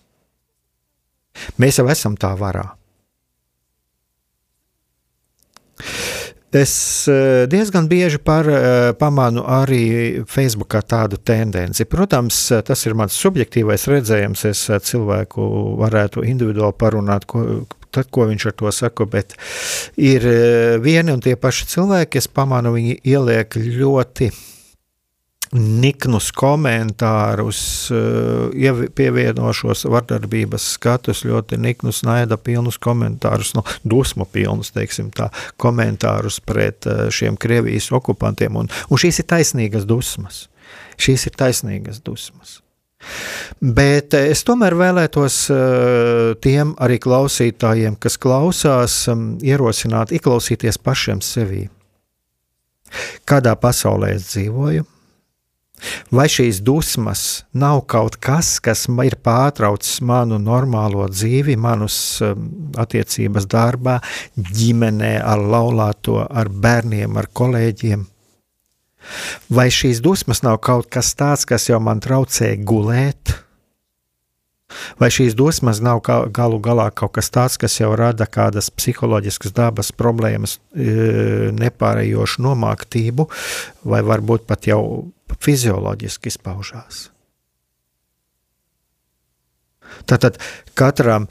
Mēs 1.57 1.81
jau 1.81 1.87
esam 1.89 2.19
tā 2.19 2.35
varā. 2.37 2.78
Es 6.51 7.07
eh, 7.07 7.45
diezgan 7.45 7.87
bieži 7.87 8.17
par, 8.17 8.47
eh, 8.49 8.93
pamanu 8.97 9.43
arī 9.45 10.25
Facebookā 10.25 10.81
tādu 10.81 11.19
tendenci. 11.21 11.85
Protams, 11.85 12.39
tas 12.65 12.85
ir 12.89 12.97
mans 12.97 13.13
subjektīvais 13.13 13.85
redzējums. 13.91 14.45
Es 14.49 14.63
eh, 14.69 14.79
cilvēku 14.81 15.45
varētu 15.77 16.25
individuāli 16.25 16.73
parunāt, 16.73 17.29
ko, 17.29 17.67
tad, 17.93 18.09
ko 18.09 18.25
viņš 18.31 18.47
ar 18.49 18.57
to 18.57 18.73
saka, 18.73 19.05
bet 19.05 19.37
ir 19.97 20.25
vieni 20.81 21.13
un 21.13 21.21
tie 21.21 21.35
paši 21.37 21.69
cilvēki, 21.69 22.17
es 22.17 22.27
pamanu, 22.27 22.73
viņi 22.73 22.97
ieliek 23.05 23.53
ļoti 23.53 24.31
niknus 25.55 26.29
komentārus, 26.35 27.61
uh, 27.93 28.85
pievienošos 28.95 29.85
vardarbības 29.89 30.67
skatus, 30.75 31.25
ļoti 31.25 31.59
niknus, 31.61 32.03
naida 32.07 32.37
pilnus 32.37 32.79
komentārus, 32.81 33.55
no 33.57 33.65
dusmu 33.83 34.27
pilnus, 34.29 34.73
teiksim 34.75 35.09
tā, 35.15 35.31
komentārus 35.57 36.39
pret 36.45 36.87
uh, 36.89 37.07
šiem 37.13 37.37
Krievijas 37.39 37.91
okupantiem, 37.95 38.61
un, 38.61 38.71
un 38.89 39.01
šīs 39.01 39.23
ir 39.23 39.29
taisnīgas 39.33 39.89
dusmas. 39.89 40.47
Šīs 40.99 41.29
ir 41.29 41.37
taisnīgas 41.39 42.03
dusmas. 42.05 42.59
Bet 43.59 44.13
eh, 44.17 44.29
es 44.33 44.43
tomēr 44.47 44.75
vēlētos 44.75 45.35
eh, 45.53 46.35
tiem 46.43 46.75
arī 46.83 46.99
klausītājiem, 47.01 47.95
kas 48.01 48.19
klausās, 48.19 49.01
um, 49.11 49.31
ierosināt, 49.43 50.11
ieklausīties 50.15 50.79
pašiem 50.83 51.23
sevī. 51.23 51.67
Kādā 53.29 53.53
pasaulē 53.59 54.15
es 54.17 54.31
dzīvoju? 54.33 54.85
Vai 56.11 56.27
šīs 56.31 56.61
dusmas 56.65 57.43
nav 57.53 57.83
kaut 57.91 58.17
kas, 58.21 58.57
kas 58.63 58.85
ir 59.05 59.15
pārtraucis 59.23 60.01
manu 60.05 60.39
normālo 60.41 61.07
dzīvi, 61.11 61.55
manus 61.59 62.19
um, 62.25 62.47
attiecības 62.79 63.47
darbā, 63.49 63.99
ģimenē, 64.35 65.17
ar 65.23 65.39
laulāto, 65.39 66.19
ar 66.23 66.49
bērniem, 66.49 67.17
ar 67.19 67.29
kolēģiem? 67.33 68.07
Vai 69.49 69.69
šīs 69.73 70.01
dusmas 70.03 70.43
nav 70.45 70.59
kaut 70.65 70.89
kas 70.91 71.13
tāds, 71.17 71.47
kas 71.47 71.69
jau 71.69 71.79
man 71.83 72.01
traucē 72.03 72.55
gulēt? 72.59 73.37
Vai 75.01 75.09
šīs 75.13 75.33
dusmas 75.37 75.79
nav 75.81 76.01
galu 76.05 76.59
galā 76.61 76.89
kaut 76.93 77.15
kas 77.17 77.31
tāds, 77.33 77.57
kas 77.57 77.79
jau 77.79 77.89
rada 77.97 78.27
kādas 78.29 78.69
psiholoģiskas 78.69 79.55
dabas 79.57 79.89
problēmas, 79.95 80.59
e, 80.75 81.49
nepārējošu 81.57 82.43
nomāktību, 82.45 83.25
vai 83.89 84.03
varbūt 84.05 84.45
pat 84.49 84.69
jau 84.69 84.83
fizioloģiski 85.37 86.31
izpaužās? 86.31 87.07
Tātad 90.09 90.37
katram, 90.77 91.27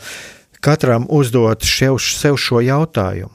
katram 0.60 1.06
uzdot 1.08 1.66
sev, 1.66 1.98
sev 2.02 2.38
šo 2.40 2.62
jautājumu. 2.64 3.34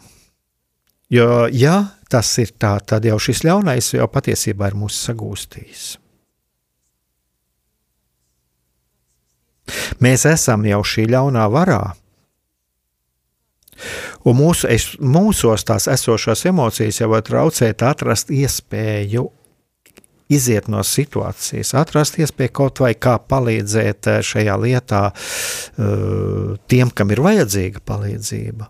Jo, 1.13 1.45
ja 1.51 1.93
tas 2.09 2.29
ir 2.41 2.55
tā, 2.57 2.77
tad 2.81 3.05
jau 3.05 3.19
šis 3.21 3.43
ļaunais 3.45 3.91
jau 3.93 4.07
patiesībā 4.09 4.71
ir 4.71 4.77
mūsu 4.77 5.11
sagūstījis. 5.11 5.83
Mēs 10.03 10.25
esam 10.27 10.65
jau 10.67 10.81
šī 10.83 11.05
ļaunā 11.13 11.43
varā. 11.53 11.83
Un 14.27 14.37
mūsu, 14.37 14.67
es, 14.71 14.93
mūsos 14.99 15.65
tās 15.67 15.87
esošās 15.91 16.45
emocijas 16.49 17.01
jau 17.01 17.09
var 17.11 17.23
traucēt 17.27 17.83
atrast 17.85 18.31
iespēju 18.31 19.27
iziet 20.31 20.69
no 20.71 20.83
situācijas, 20.85 21.73
atrast 21.79 22.19
iespēju 22.21 22.53
kaut 22.53 22.83
vai 22.83 22.93
kā 22.95 23.17
palīdzēt 23.19 24.11
eh, 24.11 24.21
šajā 24.23 24.55
lietā 24.59 25.01
uh, 25.11 26.53
tiem, 26.69 26.93
kam 26.95 27.11
ir 27.11 27.23
vajadzīga 27.23 27.83
palīdzība. 27.85 28.69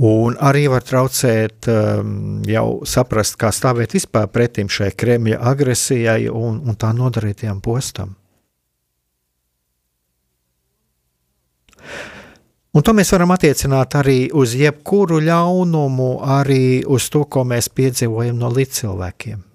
Un 0.00 0.36
arī 0.40 0.62
var 0.70 0.84
traucēt 0.86 1.66
um, 1.68 2.40
jau 2.48 2.80
saprast, 2.88 3.36
kā 3.40 3.50
stāvēt 3.52 3.92
vispār 3.98 4.30
pretim 4.32 4.70
šai 4.70 4.94
Kremļa 4.96 5.40
agresijai 5.50 6.30
un, 6.30 6.62
un 6.64 6.78
tā 6.80 6.94
nodarītajam 6.96 7.60
postam. 7.60 8.14
Un 12.70 12.86
to 12.86 12.94
mēs 12.94 13.10
varam 13.10 13.34
attiecināt 13.34 13.96
arī 13.98 14.18
uz 14.30 14.54
jebkuru 14.54 15.18
ļaunumu, 15.26 16.10
arī 16.38 16.80
uz 16.86 17.10
to, 17.10 17.24
ko 17.26 17.42
mēs 17.44 17.68
piedzīvojam 17.74 18.38
no 18.38 18.48
līdzcilvēkiem. 18.54 19.49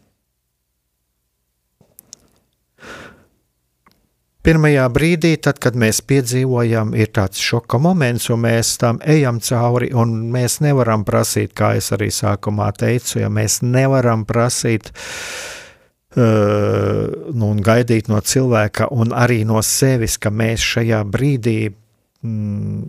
Pirmajā 4.45 4.83
brīdī, 4.93 5.31
tad, 5.41 5.57
kad 5.57 5.73
mēs 5.73 6.03
piedzīvojam, 6.05 6.91
ir 6.93 7.07
tāds 7.17 7.39
šoka 7.41 7.79
moments, 7.81 8.27
un 8.29 8.43
mēs 8.43 8.75
tam 8.77 8.99
ejam 9.01 9.39
cauri, 9.41 9.87
un 9.97 10.11
mēs 10.35 10.59
nevaram 10.61 11.01
prasīt, 11.07 11.55
kā 11.57 11.71
es 11.79 11.89
arī 11.95 12.11
sākumā 12.13 12.67
teicu, 12.77 13.23
ja 13.23 13.29
mēs 13.33 13.63
nevaram 13.65 14.21
prasīt 14.29 14.91
uh, 14.93 16.21
nu, 16.21 17.49
un 17.49 17.63
gaidīt 17.65 18.05
no 18.11 18.21
cilvēka, 18.21 18.93
un 18.93 19.17
arī 19.17 19.41
no 19.49 19.65
sevis, 19.65 20.19
ka 20.21 20.29
mēs 20.29 20.61
šajā 20.75 21.01
brīdī 21.09 21.73
mm, 21.73 22.85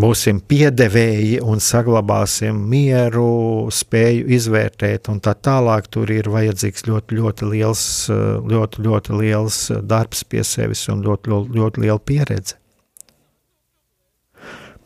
būsim 0.00 0.40
piedevēji 0.42 1.38
un 1.44 1.62
saglabāsim 1.62 2.58
mieru, 2.70 3.70
spēju 3.70 4.26
izvērtēt, 4.36 5.08
un 5.12 5.20
tā 5.22 5.36
tālāk 5.38 5.86
tur 5.94 6.10
ir 6.10 6.28
vajadzīgs 6.34 6.86
ļoti, 6.88 7.18
ļoti 7.20 7.50
liels, 7.52 7.84
ļoti, 8.50 8.84
ļoti 8.86 9.18
liels 9.20 9.60
darbs 9.86 10.24
pie 10.26 10.42
sevis 10.46 10.86
un 10.90 11.04
ļoti, 11.06 11.30
ļoti, 11.30 11.58
ļoti 11.58 11.84
liela 11.86 12.02
pieredze. 12.02 12.58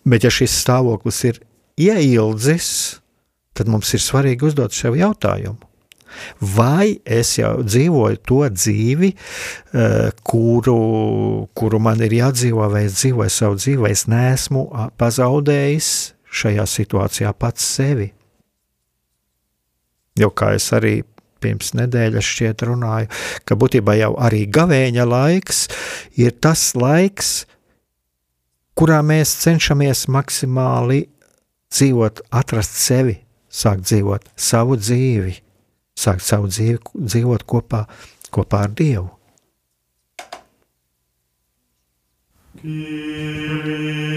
Bet, 0.08 0.24
ja 0.24 0.32
šis 0.32 0.54
stāvoklis 0.62 1.22
ir 1.28 1.40
ieildzis, 1.80 2.68
tad 3.56 3.68
mums 3.68 3.90
ir 3.96 4.00
svarīgi 4.00 4.46
uzdot 4.48 4.76
sev 4.76 4.96
jautājumu, 4.96 5.67
vai 6.40 6.98
es 7.04 7.34
jau 7.38 7.58
dzīvoju 7.64 8.20
to 8.28 8.42
dzīvi, 8.52 9.12
eh, 9.14 10.10
kuru, 10.22 11.48
kuru 11.54 11.80
man 11.82 12.00
ir 12.04 12.16
jādzīvo, 12.20 12.70
vai 12.70 12.84
es 12.84 13.00
dzīvoju 13.02 13.30
savu 13.30 13.58
dzīvi, 13.60 13.82
vai 13.82 13.90
es 13.96 14.06
neesmu 14.06 14.68
pazaudējis 14.98 15.90
šajā 16.28 16.66
situācijā 16.68 17.32
pats 17.32 17.64
sevi. 17.64 18.12
Jo 20.18 20.30
kā 20.34 20.54
es 20.56 20.66
arī 20.74 21.02
pirms 21.42 21.72
nedēļas 21.78 22.26
šķiet 22.26 22.64
runāju, 22.66 23.10
ka 23.46 23.56
būtībā 23.58 23.94
jau 24.00 24.14
arī 24.18 24.44
gavēņa 24.50 25.06
laiks 25.06 25.66
ir 26.18 26.34
tas 26.42 26.72
laiks, 26.74 27.46
kurā 28.78 29.00
mēs 29.06 29.34
cenšamies 29.44 30.06
maksimāli 30.10 31.04
dzīvot, 31.74 32.24
atrast 32.30 32.78
sevi, 32.78 33.18
sākt 33.48 33.86
dzīvot 33.88 34.26
savu 34.38 34.78
dzīvi 34.80 35.36
sākt 35.98 36.24
savu 36.26 36.50
dzīvi, 36.50 36.78
dzīvot 36.94 37.46
kopā, 37.48 37.84
kopā 38.34 38.64
ar 38.68 38.74
Dievu. 38.78 39.08
Kyrie. 42.58 44.08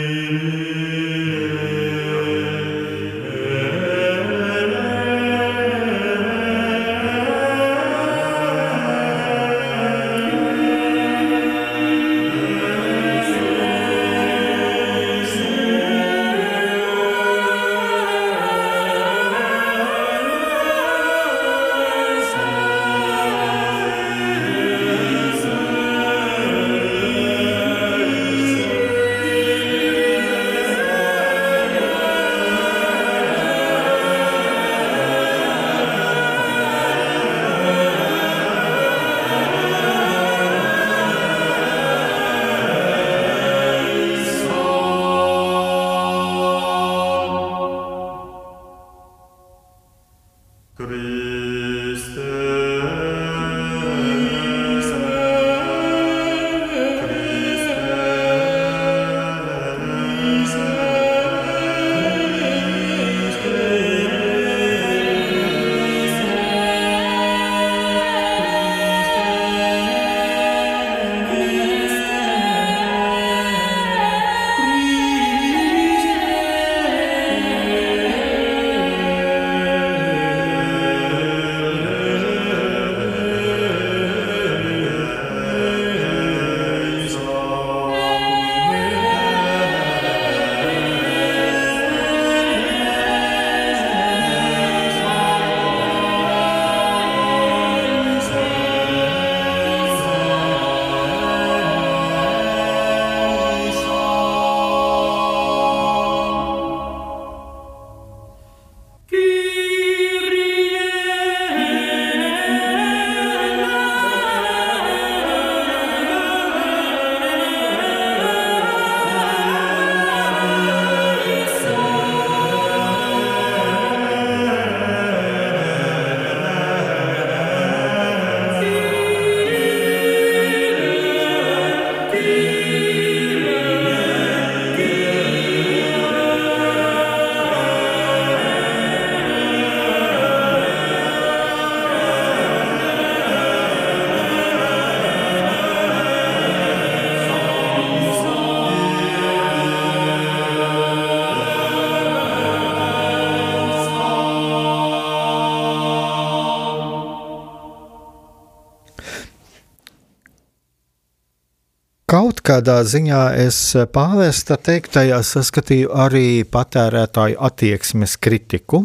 Kaut 162.41 162.65
kādā 162.65 162.79
ziņā 162.81 163.19
es 163.37 163.57
pāvesta 163.93 164.55
teiktajā 164.57 165.19
saskatīju 165.21 165.91
arī 165.93 166.41
patērētāju 166.49 167.35
attieksmes 167.37 168.15
kritiku. 168.17 168.79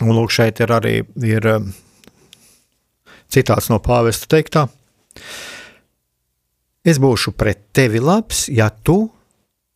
Un 0.00 0.12
lūk, 0.16 0.32
šeit 0.32 0.62
ir 0.64 0.72
arī 0.72 0.94
ir 1.20 1.48
um, 1.52 1.66
citāts 3.28 3.68
no 3.68 3.76
pāvesta 3.84 4.30
teiktā. 4.32 4.62
Es 6.80 6.96
būšu 6.96 7.34
pret 7.36 7.60
tevi 7.76 8.00
labs, 8.00 8.46
ja 8.48 8.70
tu 8.72 9.02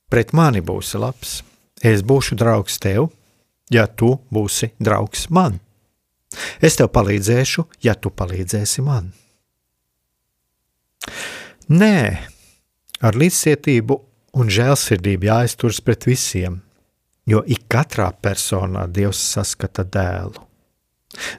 pret 0.09 0.33
mani 0.33 0.65
būsi 0.65 1.03
labs. 1.05 1.43
Es 1.85 2.01
būšu 2.01 2.41
draugs 2.41 2.81
tev, 2.81 3.11
ja 3.69 3.85
tu 3.93 4.15
būsi 4.33 4.71
draugs 4.81 5.29
man. 5.29 5.61
Es 6.65 6.81
tev 6.81 6.89
palīdzēšu, 6.97 7.69
ja 7.85 7.93
tu 7.93 8.09
palīdzēsi 8.09 8.89
man. 8.89 9.13
Nē, 11.69 11.93
ar 13.05 13.19
līdzcietību 13.19 13.99
un 14.39 14.51
žēlsirdību 14.53 15.29
jāizturas 15.29 15.81
pret 15.85 16.07
visiem, 16.09 16.61
jo 17.29 17.43
ik 17.47 17.67
katrā 17.71 18.11
personā 18.23 18.87
Dievs 18.91 19.21
saskata 19.35 19.85
dēlu. 19.85 20.45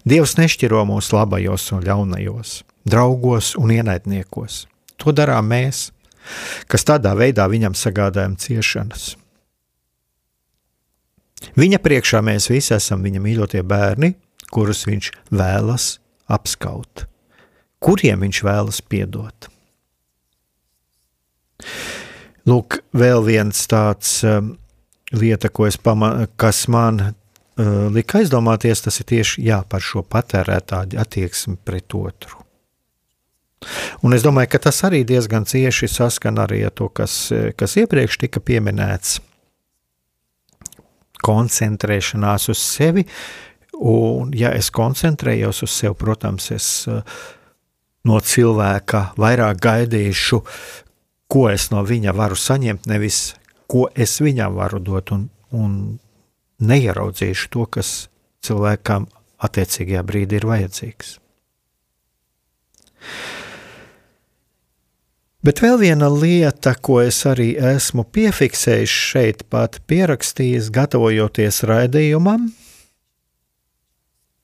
Dievs 0.07 0.35
nešķiro 0.39 0.81
mūsu 0.89 1.15
labajos 1.15 1.69
un 1.75 1.83
ļaunajos, 1.85 2.63
draugos 2.89 3.53
un 3.59 3.73
ienaidniekos. 3.75 4.65
To 4.99 5.13
darām 5.15 5.51
mēs, 5.51 5.89
kas 6.67 6.85
tādā 6.87 7.13
veidā 7.17 7.45
viņam 7.49 7.77
sagādājam 7.77 8.35
ciešanas. 8.39 9.13
Viņa 11.55 11.79
priekšā 11.79 12.19
mēs 12.25 12.49
visi 12.51 12.73
esam 12.75 13.05
viņa 13.05 13.21
mīļotie 13.23 13.61
bērni, 13.63 14.13
kurus 14.51 14.83
viņš 14.89 15.11
vēlas 15.31 15.93
apskaut, 16.27 17.05
kuriem 17.79 18.25
viņš 18.25 18.43
vēlas 18.43 18.81
piedot. 18.83 19.47
Lūk, 22.49 22.79
vēl 22.95 23.23
viens 23.25 23.67
tāds 23.69 24.19
um, 24.25 24.53
lieta, 25.11 25.51
pama, 25.83 26.27
kas 26.39 26.67
man 26.71 27.01
uh, 27.03 27.87
lika 27.93 28.21
aizdomāties, 28.21 28.83
tas 28.85 28.99
ir 29.01 29.09
tieši 29.11 29.43
jā, 29.45 29.61
par 29.67 29.83
šo 29.83 30.03
patērētāju 30.07 30.99
attieksmi 30.99 31.57
pret 31.65 31.93
otru. 31.93 32.45
Un 34.07 34.15
es 34.15 34.23
domāju, 34.23 34.53
ka 34.53 34.61
tas 34.69 34.79
arī 34.87 35.03
diezgan 35.03 35.43
cieši 35.43 35.89
saskan 35.91 36.39
arī 36.39 36.63
ar 36.63 36.71
to, 36.71 36.87
kas, 36.87 37.27
kas 37.59 37.75
iepriekš 37.81 38.21
tika 38.21 38.39
pieminēts. 38.39 39.19
Koncentrēšanās 41.19 42.47
uz 42.53 42.61
sevi, 42.63 43.03
un 43.83 44.31
ja 44.31 44.53
es 44.55 44.71
koncentrējos 44.71 45.65
uz 45.67 45.75
sevi, 45.75 45.97
protams, 45.99 46.47
es 46.55 46.69
uh, 46.87 47.03
no 48.07 48.21
cilvēka 48.23 49.09
vairāk 49.19 49.59
gaidīšu, 49.65 50.39
ko 51.29 51.47
es 51.51 51.69
no 51.71 51.83
viņa 51.85 52.13
varu 52.17 52.37
saņemt, 52.39 52.89
nevis 52.89 53.35
ko 53.69 53.87
es 53.93 54.17
viņam 54.21 54.57
varu 54.57 54.81
dot, 54.81 55.13
un, 55.13 55.27
un 55.53 55.73
neieraudzīšu 56.59 57.51
to, 57.53 57.65
kas 57.77 58.09
cilvēkam 58.45 59.07
attiecīgajā 59.45 60.03
brīdī 60.03 60.39
ir 60.39 60.47
vajadzīgs. 60.49 61.17
Bet 65.39 65.61
vēl 65.63 65.77
viena 65.79 66.09
lieta, 66.11 66.73
ko 66.75 66.97
es 66.99 67.21
arī 67.29 67.53
esmu 67.55 68.03
piefiksējis 68.11 68.91
šeit, 68.91 69.45
pat 69.47 69.77
pierakstījis, 69.87 70.67
gatavojoties 70.75 71.61
raidījumam, 71.69 72.49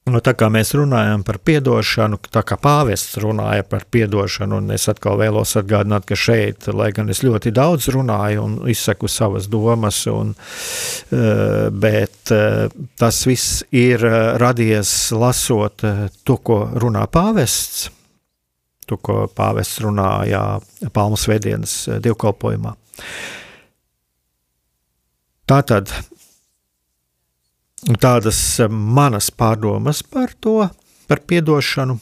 Nu, 0.05 0.19
tā 0.21 0.35
kā 0.37 0.51
mēs 0.53 0.69
runājam 0.77 1.23
par 1.25 1.39
atdošanu, 1.41 2.19
tā 2.29 2.43
kā 2.45 2.59
pāvests 2.61 3.17
runāja 3.23 3.63
par 3.65 3.87
atdošanu, 3.89 4.59
un 4.61 4.75
es 4.75 4.85
atkal 4.91 5.17
vēlos 5.17 5.55
atgādināt, 5.57 6.05
ka 6.05 6.13
šeit, 6.13 6.67
lai 6.69 6.91
gan 6.93 7.09
es 7.09 7.23
ļoti 7.25 7.49
daudz 7.49 7.89
runāju 7.89 8.43
un 8.43 8.53
izsaku 8.69 9.09
savas 9.09 9.49
domas, 9.49 10.03
un, 10.05 10.35
eh, 11.09 11.71
bet 11.73 12.29
eh, 12.29 12.69
tas 13.01 13.25
viss 13.25 13.63
ir 13.73 14.05
eh, 14.05 14.37
radies 14.37 14.93
lasot 15.09 15.81
to, 16.21 16.37
ko 16.37 16.61
runā 16.77 17.07
pāvests, 17.09 17.89
to, 18.85 19.01
ko 19.01 19.25
pāvests 19.25 19.81
runāja 19.81 20.59
Palmas 20.93 21.25
Svētdienas 21.25 21.79
dievkalpojumā. 22.05 22.77
Tātad 25.49 25.89
tādas 27.93 28.39
eh, 28.59 28.69
manas 28.69 29.29
pārdomas 29.31 30.01
par 30.03 30.33
to, 30.39 30.65
par 31.07 31.21
atdošanu. 31.21 31.99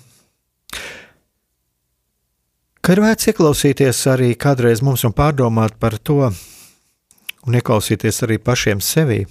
Ka 2.84 2.96
ir 2.96 3.00
vērts 3.00 3.30
ieklausīties 3.32 4.02
arī 4.12 4.34
kādreiz 4.36 4.82
mums 4.84 5.06
un 5.08 5.14
pārdomāt 5.16 5.78
par 5.80 5.96
to, 6.00 6.28
un 7.48 7.56
ieklausīties 7.56 8.24
arī 8.26 8.40
pašiem 8.44 8.84
sevi. 8.84 9.24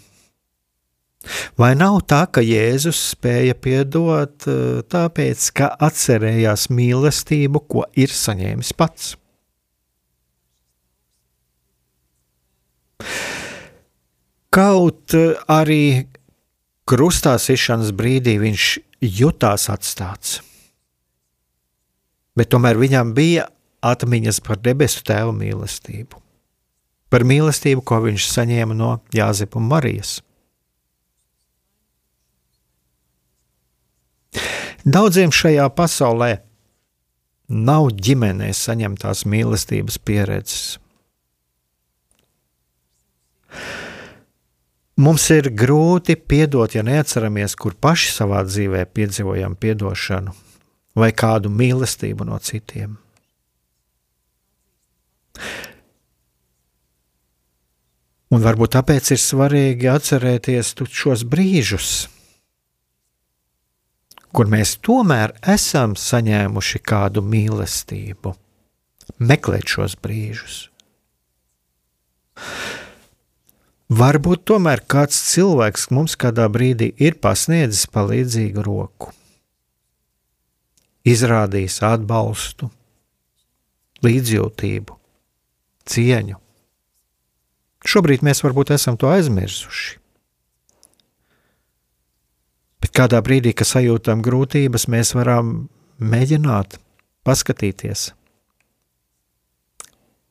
Vai 1.60 1.74
nav 1.78 2.00
tā, 2.10 2.24
ka 2.26 2.42
Jēzus 2.42 2.98
spēja 3.12 3.54
piedot 3.54 4.48
eh, 4.48 4.82
tāpēc, 4.92 5.50
ka 5.56 5.72
atcerējās 5.88 6.68
mīlestību, 6.72 7.64
ko 7.68 7.84
ir 7.94 8.12
saņēmis 8.12 8.72
pats? 8.76 9.12
Kaut 14.52 15.14
eh, 15.16 15.36
arī 15.48 16.11
krustā 16.88 17.36
sišanas 17.40 17.92
brīdī 17.96 18.38
viņš 18.42 18.66
jutās 19.02 19.68
atstāts. 19.72 20.40
Bet 22.36 22.52
tomēr 22.52 22.78
viņam 22.80 23.12
bija 23.16 23.46
atmiņas 23.84 24.40
par 24.46 24.60
debesu 24.62 25.02
tēva 25.04 25.34
mīlestību, 25.36 26.20
par 27.12 27.26
mīlestību, 27.28 27.82
ko 27.84 28.00
viņš 28.06 28.28
saņēma 28.30 28.76
no 28.78 28.92
Jāzepa 29.14 29.60
un 29.60 29.68
Marijas. 29.68 30.20
Daudziem 34.82 35.30
šajā 35.30 35.68
pasaulē 35.76 36.32
nav 37.52 37.92
ģimenē 37.94 38.48
saņemtās 38.56 39.26
mīlestības 39.28 40.00
pieredzes. 40.02 40.81
Mums 45.02 45.24
ir 45.34 45.48
grūti 45.58 46.14
piedot, 46.14 46.76
ja 46.76 46.82
neatceramies, 46.86 47.56
kur 47.58 47.74
paši 47.74 48.12
savā 48.12 48.44
dzīvē 48.46 48.84
piedzīvojam 48.94 49.56
atdošanu 49.58 50.34
vai 50.94 51.08
kādu 51.16 51.50
mīlestību 51.50 52.26
no 52.28 52.38
citiem. 52.38 52.98
Un 58.32 58.40
varbūt 58.40 58.76
tāpēc 58.76 59.10
ir 59.12 59.20
svarīgi 59.20 59.88
atcerēties 59.92 60.74
šos 60.88 61.24
brīžus, 61.28 61.90
kur 64.32 64.48
mēs 64.48 64.78
tomēr 64.80 65.34
esam 65.54 65.96
saņēmuši 65.98 66.80
kādu 66.80 67.24
mīlestību, 67.26 68.32
meklēt 69.20 69.74
šos 69.74 69.98
brīžus. 70.00 70.62
Varbūt 73.92 74.46
tomēr 74.48 74.80
kāds 74.88 75.16
cilvēks 75.32 75.90
mums 75.92 76.14
kādā 76.16 76.46
brīdī 76.48 76.92
ir 77.02 77.18
pasniedzis 77.20 77.88
palīdzīgu 77.92 78.62
roku, 78.64 79.10
izrādījis 81.04 81.76
atbalstu, 81.84 82.70
līdzjūtību, 84.06 84.96
cieņu. 85.92 86.38
Šobrīd 87.92 88.24
mēs 88.24 88.40
varbūt 88.46 88.72
esam 88.78 88.96
to 88.96 89.12
aizmirsuši. 89.12 89.98
Bet 92.80 92.96
kādā 92.96 93.20
brīdī, 93.20 93.52
kad 93.52 93.68
sajūtam 93.74 94.24
grūtības, 94.24 94.88
mēs 94.88 95.12
varam 95.18 95.54
mēģināt 96.00 96.80
paskatīties, 97.28 98.08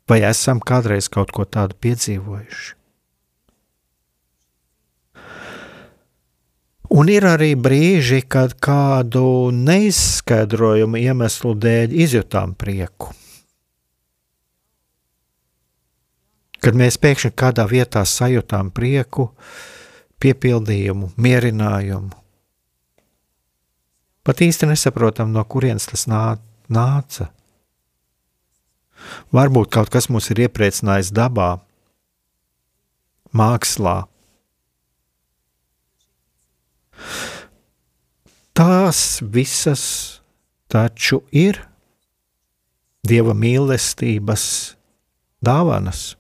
vai 0.10 0.24
esam 0.34 0.64
kādreiz 0.64 1.12
kaut 1.14 1.36
ko 1.36 1.46
tādu 1.46 1.78
piedzīvojuši. 1.78 2.81
Un 6.92 7.08
ir 7.08 7.24
arī 7.24 7.54
brīži, 7.56 8.20
kad 8.28 8.58
kādu 8.60 9.24
neizskaidrojumu 9.56 11.00
iemeslu 11.00 11.54
dēļ 11.56 11.94
izjutām 12.04 12.52
prieku. 12.60 13.14
Kad 16.62 16.76
mēs 16.78 17.00
pēkšņi 17.02 17.32
kādā 17.32 17.64
vietā 17.72 18.04
sajūtām 18.06 18.74
prieku, 18.76 19.30
piepildījumu, 20.22 21.14
mierinājumu. 21.16 22.12
Pat 24.22 24.44
īsti 24.44 24.70
nesaprotam, 24.70 25.32
no 25.34 25.42
kurienes 25.48 25.88
tas 25.90 26.06
nāca. 26.12 27.32
Varbūt 29.34 29.72
kaut 29.74 29.90
kas 29.90 30.12
mūs 30.12 30.28
ir 30.36 30.44
iepriecinājis 30.46 31.10
dabā, 31.16 31.56
mākslā, 33.32 34.02
Tās 38.58 39.22
visas 39.24 39.84
taču 40.72 41.22
ir 41.32 41.60
dieva 43.08 43.34
mīlestības 43.36 44.44
dāvanas. 45.44 46.16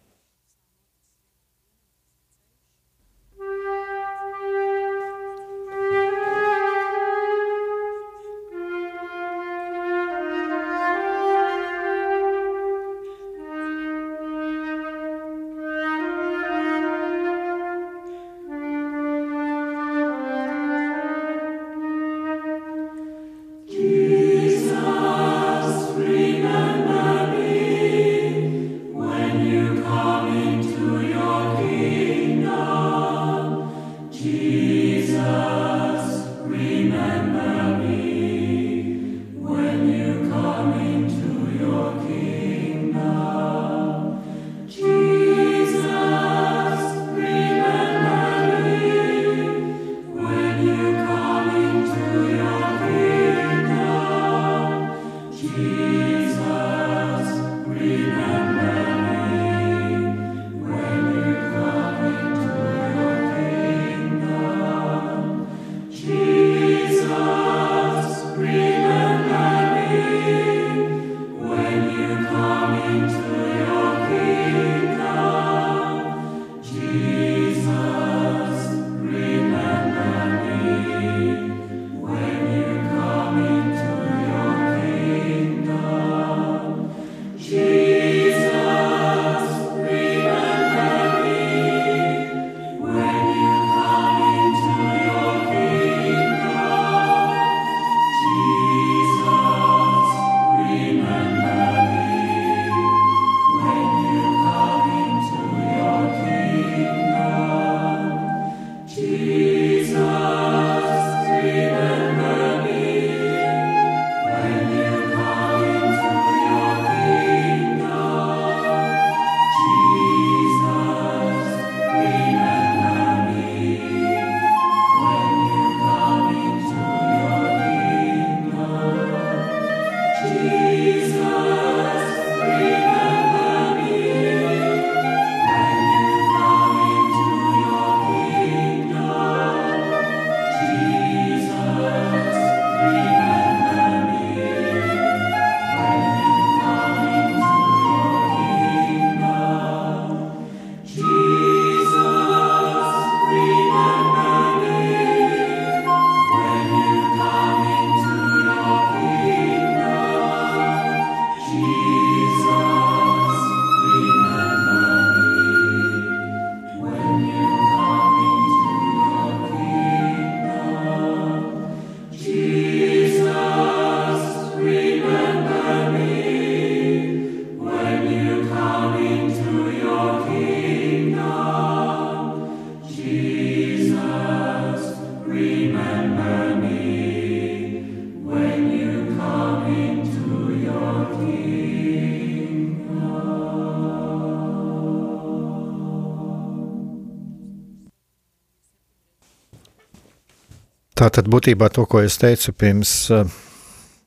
Tā 201.01 201.07
tad 201.09 201.25
būtībā 201.33 201.65
to, 201.73 201.87
ko 201.89 202.03
es 202.05 202.13
teicu 202.21 202.51
pirms 202.53 202.89
uh, 203.09 203.23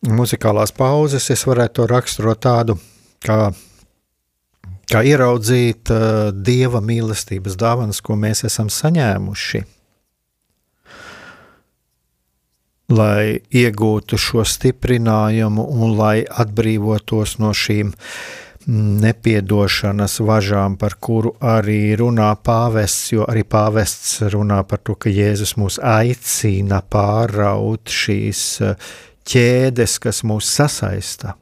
muzikālās 0.06 0.70
pauzes, 0.70 1.24
es 1.34 1.40
varētu 1.42 1.80
to 1.80 1.86
raksturot 1.90 2.38
tādu, 2.46 2.76
kā, 3.18 3.48
kā 4.86 5.00
ieraudzīt 5.02 5.90
uh, 5.90 6.28
dieva 6.30 6.78
mīlestības 6.78 7.58
dāvanas, 7.58 7.98
ko 7.98 8.14
mēs 8.14 8.44
esam 8.46 8.70
saņēmuši. 8.70 9.64
Lai 12.94 13.40
iegūtu 13.50 14.20
šo 14.20 14.46
stiprinājumu 14.46 15.66
un 15.74 15.98
lai 15.98 16.20
atbrīvotos 16.22 17.40
no 17.42 17.50
šīm 17.58 17.90
uh, 17.90 18.06
nepiedošanas 18.66 20.18
važām, 20.24 20.78
par 20.80 20.96
kuru 21.00 21.34
arī 21.44 21.94
runā 22.00 22.30
pāvests, 22.40 23.12
jo 23.12 23.26
arī 23.28 23.44
pāvests 23.44 24.22
runā 24.32 24.62
par 24.68 24.80
to, 24.84 24.96
ka 24.96 25.12
Jēzus 25.12 25.56
mūs 25.60 25.78
aicina 25.78 26.80
pāraut 26.80 27.92
šīs 27.92 28.44
eh, 28.64 28.92
ķēdes, 29.28 29.98
kas 30.00 30.22
mūs 30.24 30.48
sasaista. 30.48 31.36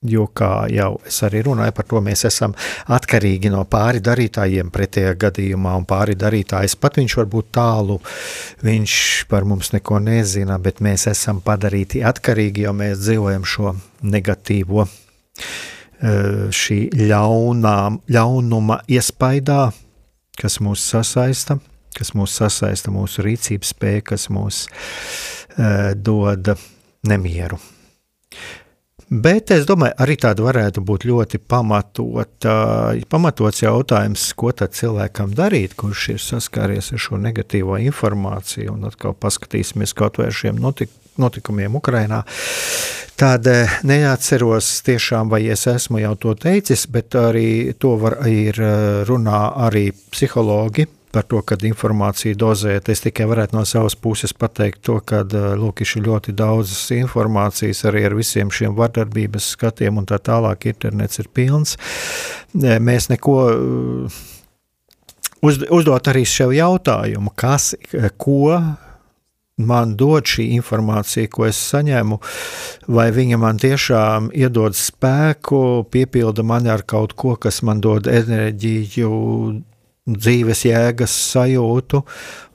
Jo, 0.00 0.30
kā 0.32 0.64
jau 0.72 0.94
es 1.04 1.18
arī 1.26 1.42
runāju 1.44 1.74
par 1.76 1.84
to, 1.84 2.00
mēs 2.00 2.22
esam 2.24 2.54
atkarīgi 2.88 3.50
no 3.52 3.66
pāri 3.68 4.00
darītājiem 4.00 4.70
pretējā 4.72 5.10
gadījumā, 5.26 5.74
un 5.76 5.84
pāri 5.84 6.14
darītājs 6.16 6.78
pat 6.80 6.96
viņš 6.96 7.16
var 7.18 7.28
būt 7.34 7.50
tālu, 7.58 7.98
viņš 8.64 8.94
par 9.28 9.44
mums 9.44 9.74
neko 9.74 10.00
nezina, 10.00 10.56
bet 10.56 10.80
mēs 10.80 11.04
esam 11.10 11.42
padarīti 11.44 12.00
atkarīgi, 12.00 12.64
jo 12.64 12.72
mēs 12.78 13.02
dzīvojam 13.02 13.44
šo 13.44 13.74
negatīvo 14.00 14.86
šī 16.00 16.78
ļaunā, 16.96 17.78
ļaunuma 18.08 18.80
iespaidā, 18.88 19.70
kas 20.40 20.60
mūs 20.64 20.84
sasaista, 20.92 21.58
kas 21.96 22.14
mūs 22.16 22.38
sasaista 22.40 22.92
mūsu 22.94 23.24
rīcības 23.26 23.74
spēju, 23.74 24.06
kas 24.12 24.30
mūs 24.32 24.64
uh, 24.70 25.92
dod 25.96 26.54
nemieru. 27.06 27.60
Bet 29.10 29.50
es 29.50 29.64
domāju, 29.66 29.96
arī 29.98 30.14
tāda 30.22 30.44
varētu 30.46 30.84
būt 30.86 31.04
ļoti 31.10 31.40
pamatot, 31.50 32.46
uh, 32.46 33.00
pamatots 33.10 33.64
jautājums, 33.64 34.28
ko 34.38 34.52
tad 34.54 34.76
cilvēkam 34.78 35.32
darīt, 35.34 35.74
kurš 35.74 36.04
ir 36.14 36.20
saskāries 36.22 36.92
ar 36.94 37.02
šo 37.02 37.18
negatīvo 37.18 37.80
informāciju, 37.90 38.76
un 38.76 38.86
atkal 38.86 39.16
paskatīsimies 39.18 39.96
kaut 39.98 40.22
vai 40.22 40.28
ar 40.30 40.38
šiem 40.38 40.62
notik 40.62 40.94
notikumiem 41.18 41.74
Ukrainā. 41.80 42.22
Tad 43.20 43.46
eh, 43.46 43.68
neatceros 43.84 44.78
tiešām, 44.86 45.28
vai 45.28 45.42
es 45.52 45.66
esmu 45.68 46.00
jau 46.00 46.14
to 46.16 46.32
teicis, 46.40 46.86
bet 46.88 47.12
arī 47.18 47.74
to 47.76 47.96
var, 48.00 48.22
ir 48.28 48.56
eh, 48.56 49.02
runā 49.08 49.42
arī 49.66 49.90
psihologi, 50.12 50.86
par 51.10 51.26
to, 51.28 51.42
kad 51.42 51.60
informāciju 51.66 52.38
dozēt. 52.38 52.88
Es 52.88 53.02
tikai 53.04 53.26
varētu 53.28 53.58
no 53.58 53.66
savas 53.68 53.96
puses 53.98 54.32
pateikt 54.32 54.84
to, 54.86 55.00
ka 55.04 55.24
lūk, 55.58 55.82
ir 55.82 56.06
ļoti 56.06 56.32
daudzas 56.38 56.84
informācijas 56.94 57.82
arī 57.90 58.04
ar 58.08 58.14
visiem 58.16 58.52
šiem 58.54 58.76
vardarbības 58.78 59.52
skatiem 59.56 59.98
un 60.00 60.06
tā 60.08 60.20
tālāk. 60.22 60.70
Internets 60.70 61.20
ir 61.20 61.28
pilns. 61.34 61.76
Mēs 62.54 63.10
neko 63.10 63.36
uz, 65.42 65.60
uzdot 65.66 66.12
arī 66.12 66.24
sev 66.28 66.54
jautājumu, 66.56 67.34
kas, 67.34 67.74
ko 68.20 68.60
man 69.66 69.96
dod 70.00 70.28
šī 70.28 70.50
informācija, 70.56 71.30
ko 71.32 71.46
es 71.48 71.60
saņemu, 71.70 72.20
vai 72.88 73.08
viņa 73.14 73.40
man 73.40 73.60
tiešām 73.60 74.30
iedod 74.36 74.76
spēku, 74.78 75.86
piepilda 75.90 76.44
mani 76.46 76.72
ar 76.72 76.84
kaut 76.88 77.16
ko, 77.18 77.36
kas 77.40 77.62
man 77.66 77.82
dod 77.84 78.10
enerģiju, 78.10 79.10
dzīves 80.10 80.64
jēgas 80.66 81.12
sajūtu, 81.30 82.00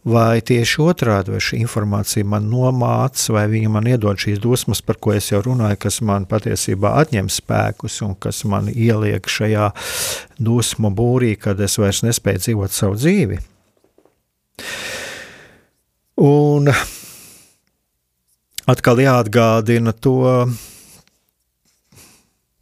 vai 0.06 0.42
tieši 0.46 0.82
otrādi, 0.86 1.34
vai 1.34 1.42
šī 1.42 1.60
informācija 1.64 2.28
man 2.30 2.50
nomāca, 2.52 3.32
vai 3.34 3.46
viņa 3.50 3.72
man 3.74 3.88
iedod 3.90 4.20
šīs 4.22 4.42
dusmas, 4.44 4.82
par 4.86 5.00
ko 5.02 5.16
es 5.16 5.32
jau 5.32 5.42
runāju, 5.46 5.80
kas 5.82 6.02
man 6.06 6.28
patiesībā 6.30 6.94
atņem 7.02 7.32
spēkus 7.34 8.02
un 8.06 8.14
kas 8.22 8.44
man 8.50 8.70
ieliek 8.70 9.26
šajā 9.26 9.72
dusmu 10.38 10.94
būrī, 10.94 11.34
kad 11.42 11.62
es 11.62 11.80
vairs 11.82 12.04
nespēju 12.06 12.44
dzīvot 12.46 12.76
savu 12.76 13.00
dzīvi. 13.00 13.42
Un 16.26 16.70
atkal 18.70 19.02
jāatgādina 19.02 19.94
to, 19.94 20.18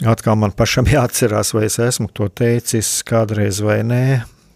atkal 0.04 0.38
man 0.39 0.54
pašam 0.56 0.88
jāatcerās, 0.89 1.54
vai 1.56 1.68
es 1.70 1.80
esmu 1.82 2.10
to 2.14 2.30
teicis 2.30 3.01
kādreiz 3.08 3.62
vai 3.64 3.82
nē, 3.88 4.06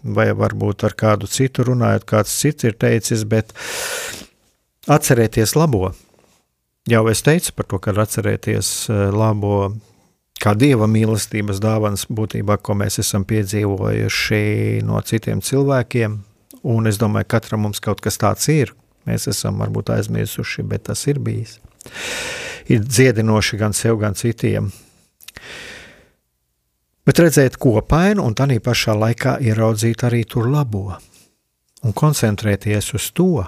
vai 0.02 0.30
varbūt 0.36 0.86
ar 0.88 0.96
kādu 0.98 1.28
citu 1.30 1.66
runājot, 1.68 2.06
kāds 2.08 2.34
cits 2.40 2.68
ir 2.68 2.76
teicis, 2.78 3.24
bet 3.28 3.54
atcerieties 4.88 5.56
labo. 5.58 5.92
Jau 6.88 7.04
es 7.10 7.20
teicu 7.20 7.52
par 7.56 7.66
to, 7.68 7.80
ka 7.84 7.92
atcerieties 8.00 8.70
eh, 8.88 9.08
labo, 9.12 9.74
kā 10.40 10.54
dieva 10.56 10.86
mīlestības 10.88 11.60
dāvāns 11.60 12.06
būtībā, 12.08 12.56
ko 12.62 12.78
mēs 12.78 13.00
esam 13.02 13.26
piedzīvojuši 13.28 14.84
no 14.86 15.00
citiem 15.04 15.42
cilvēkiem. 15.44 16.16
Un 16.68 16.90
es 16.90 16.98
domāju, 16.98 17.28
ka 17.28 17.38
katram 17.38 17.66
mums 17.66 17.82
kaut 17.84 18.00
kas 18.04 18.18
tāds 18.20 18.48
ir. 18.52 18.72
Mēs 19.08 19.26
esam 19.32 19.58
varbūt 19.62 19.94
aizmirsuši, 19.96 20.66
bet 20.68 20.86
tas 20.90 21.06
ir 21.08 21.18
bijis. 21.24 21.56
Ir 22.68 22.84
dziedinoši 22.84 23.56
gan 23.60 23.72
sev, 23.72 23.96
gan 24.02 24.14
citiem 24.18 24.68
bet 27.08 27.22
redzēt 27.24 27.56
kopainu 27.56 28.20
un 28.28 28.34
tādā 28.36 28.58
pašā 28.60 28.92
laikā 28.92 29.38
ieraudzīt 29.40 30.02
arī 30.04 30.26
tur 30.28 30.50
labo 30.52 30.90
un 31.86 31.94
koncentrēties 31.96 32.90
uz 32.98 33.06
to, 33.16 33.46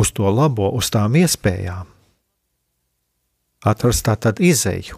uz 0.00 0.12
to 0.16 0.30
labo, 0.32 0.70
uz 0.72 0.88
tām 0.94 1.18
iespējām. 1.20 1.88
Atrast 3.68 4.06
tā 4.06 4.14
tad 4.16 4.40
izēju. 4.40 4.96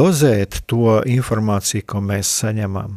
Dozēt 0.00 0.62
to 0.70 1.00
informāciju, 1.04 1.84
ko 1.84 2.00
mēs 2.00 2.30
saņemam. 2.40 2.94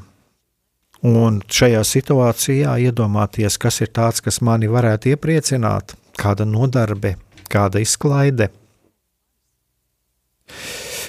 Un 1.03 1.41
šajā 1.51 1.81
situācijā 1.83 2.77
iedomāties, 2.85 3.57
kas 3.59 3.81
ir 3.83 3.91
tāds, 3.91 4.23
kas 4.23 4.39
mani 4.39 4.69
varētu 4.71 5.11
iepriecināt, 5.11 5.97
kāda 6.15 6.47
nodarbe, 6.47 7.17
kāda 7.51 7.83
izklaide 7.83 8.53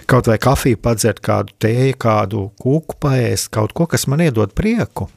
kaut 0.06 0.28
vai 0.28 0.38
kafiju 0.38 0.78
padzert, 0.82 1.20
kādu 1.24 1.54
tēju, 1.62 1.98
kādu 2.00 2.48
kūku 2.60 2.98
paēst, 3.00 3.50
kaut 3.54 3.72
ko, 3.76 3.86
kas 3.90 4.06
man 4.10 4.24
iedod 4.24 4.52
prieku. 4.56 5.08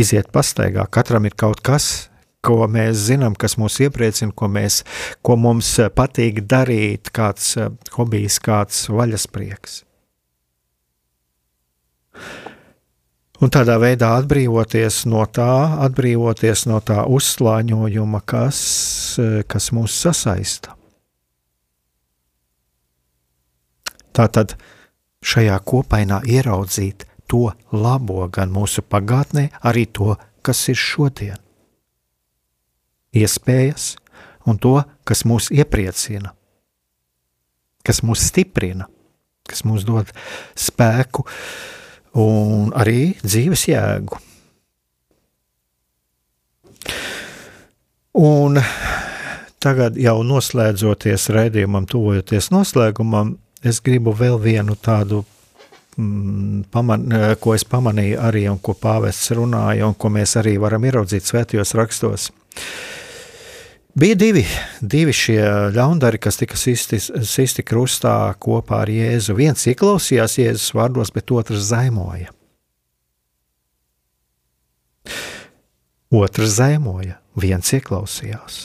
Iziet 0.00 0.32
pastaigā, 0.32 0.86
katram 0.90 1.28
ir 1.28 1.36
kaut 1.38 1.60
kas, 1.62 2.08
ko 2.42 2.64
mēs 2.66 3.06
zinām, 3.12 3.36
kas 3.38 3.54
mūs 3.60 3.78
iepriecina, 3.84 4.32
ko, 4.34 4.48
mēs, 4.50 4.82
ko 5.22 5.36
mums 5.38 5.76
patīk 5.94 6.42
darīt, 6.48 7.12
kāds 7.14 7.54
hobijs, 7.94 8.40
kāds 8.42 8.88
vaļasprieks. 8.90 9.82
Un 13.42 13.50
tādā 13.50 13.74
veidā 13.82 14.12
atbrīvoties 14.20 15.00
no 15.10 15.24
tā, 15.26 15.74
atbrīvoties 15.82 16.60
no 16.70 16.76
tā 16.86 17.00
uzslāņojuma, 17.10 18.20
kas, 18.22 18.58
kas 19.50 19.66
mūs 19.74 19.96
sasaista. 19.98 20.76
Tā 24.14 24.28
tad 24.30 24.54
šajā 25.26 25.56
kopainā 25.66 26.20
ieraudzīt 26.22 27.02
to 27.26 27.48
labo 27.74 28.28
gan 28.30 28.54
mūsu 28.54 28.84
pagātnē, 28.86 29.48
arī 29.66 29.88
to, 29.90 30.14
kas 30.46 30.62
ir 30.70 30.78
šodien. 30.78 31.42
Iespējas 33.10 33.96
un 34.46 34.62
to, 34.62 34.76
kas 35.02 35.26
mūs 35.26 35.50
iepriecina, 35.50 36.30
kas 37.82 38.04
mūs 38.06 38.22
stiprina, 38.30 38.86
kas 39.50 39.66
mums 39.66 39.82
dod 39.88 40.14
spēku, 40.54 41.26
uh, 41.26 41.81
un 42.18 42.72
arī 42.76 43.14
dzīves 43.22 43.66
jēgu. 43.70 44.20
Un 48.22 48.60
tagad, 49.62 49.96
jau 49.96 50.18
noslēdzoties 50.26 51.30
raidījumam, 51.32 51.86
tuvojoties 51.88 52.50
noslēgumam, 52.52 53.36
es 53.64 53.80
gribu 53.80 54.12
vēl 54.12 54.36
vienu 54.42 54.76
tādu, 54.76 55.22
mm, 55.96 56.66
paman, 56.74 57.06
ko 57.40 57.54
es 57.56 57.64
pamanīju 57.64 58.20
arī, 58.20 58.44
un 58.52 58.60
ko 58.60 58.76
pāvests 58.76 59.32
runāja, 59.38 59.88
un 59.88 59.94
ko 59.94 60.12
mēs 60.12 60.36
arī 60.42 60.58
varam 60.60 60.84
ieraudzīt 60.84 61.30
svētajos 61.30 61.76
rakstos. 61.78 62.28
Uh, 62.28 63.01
Bija 63.94 64.14
divi, 64.16 64.46
divi 64.80 65.12
šie 65.12 65.40
ļaundari, 65.74 66.16
kas 66.16 66.38
tika 66.40 66.56
sisti, 66.56 66.96
sisti 67.28 67.64
krustā 67.66 68.32
kopā 68.40 68.86
ar 68.86 68.92
Jēzu. 68.92 69.36
Viens 69.36 69.66
ieklausījās 69.68 70.38
Jēzus 70.40 70.72
vārdos, 70.72 71.12
bet 71.12 71.32
otrs 71.36 71.66
zaimoja. 71.68 72.32
Otrs 76.12 76.56
zaimoja, 76.56 77.18
viens 77.36 77.68
ieklausījās. 77.76 78.62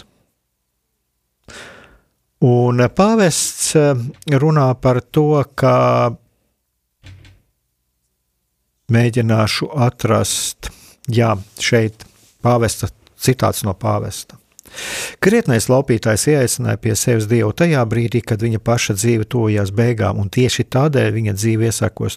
Un 2.47 2.87
pāvests 2.95 3.75
eh, 3.75 4.07
runā 4.31 4.69
par 4.79 5.01
to, 5.11 5.43
ka 5.59 5.75
mēģināšu 8.95 9.73
atrast, 9.75 10.71
jā, 11.11 11.33
šeit 11.59 12.07
pāvesta 12.45 12.93
citāts 13.19 13.65
no 13.67 13.75
pāvesta. 13.75 14.39
Krietnais 15.23 15.69
laupītājs 15.71 16.27
ieaicināja 16.31 16.79
pie 16.81 16.95
sevis 16.99 17.27
Dievu 17.29 17.53
tajā 17.57 17.83
brīdī, 17.89 18.21
kad 18.25 18.43
viņa 18.43 18.61
paša 18.63 18.97
dzīve 18.99 19.27
tuvojās 19.29 19.71
beigām, 19.75 20.19
un 20.21 20.29
tieši 20.33 20.67
tādēļ 20.75 21.13
viņa 21.15 21.37
dzīve 21.37 21.71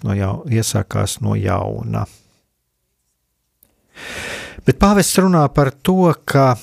no 0.05 0.17
jau, 0.19 0.35
iesākās 0.51 1.21
no 1.25 1.37
jauna. 1.39 2.07
Bet 4.67 4.79
pāvests 4.81 5.19
runā 5.19 5.47
par 5.55 5.73
to, 5.73 6.13
ka 6.25 6.55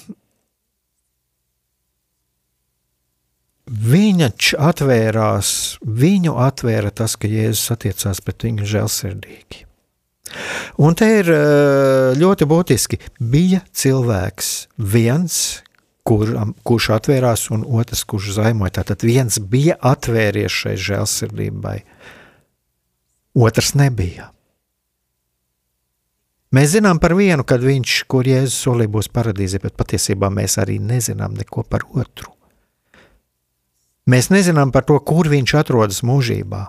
viņš 3.68 4.54
atvērās, 4.64 5.50
viņu 5.84 6.36
atvēra 6.40 6.92
tas, 6.96 7.18
ka 7.20 7.28
Jēzus 7.28 7.74
attiecās 7.76 8.22
pret 8.24 8.48
viņu 8.48 8.68
žēlsirdīgi. 8.70 9.64
Un 10.84 10.96
te 10.98 11.08
ir 11.20 11.30
eh, 11.32 12.18
ļoti 12.20 12.48
būtiski, 12.48 13.00
bija 13.20 13.62
cilvēks 13.76 14.52
viens, 14.78 15.64
kur, 16.08 16.32
kurš 16.68 16.90
atvērās, 16.98 17.50
un 17.56 17.66
otrs, 17.68 18.06
kurš 18.08 18.38
zaimoja. 18.38 18.80
Tātad 18.80 19.04
viens 19.06 19.40
bija 19.40 19.76
atvēries 19.92 20.54
šai 20.64 20.78
žēlsirdībai, 20.88 21.78
otrs 23.48 23.74
nebija. 23.78 24.32
Mēs 26.56 26.72
zinām 26.78 27.02
par 27.04 27.12
vienu, 27.18 27.44
kad 27.44 27.60
viņš, 27.60 27.98
kur 28.08 28.28
Jēzus 28.28 28.56
solīja 28.64 28.94
būs 28.94 29.12
paradīze, 29.12 29.60
bet 29.60 29.76
patiesībā 29.76 30.30
mēs 30.32 30.56
arī 30.62 30.78
nezinām 30.80 31.36
neko 31.36 31.66
par 31.68 31.84
otru. 31.92 32.32
Mēs 34.08 34.30
nezinām 34.32 34.72
par 34.72 34.86
to, 34.88 34.96
kur 35.04 35.28
viņš 35.28 35.54
atrodas 35.60 36.00
mūžībā. 36.08 36.62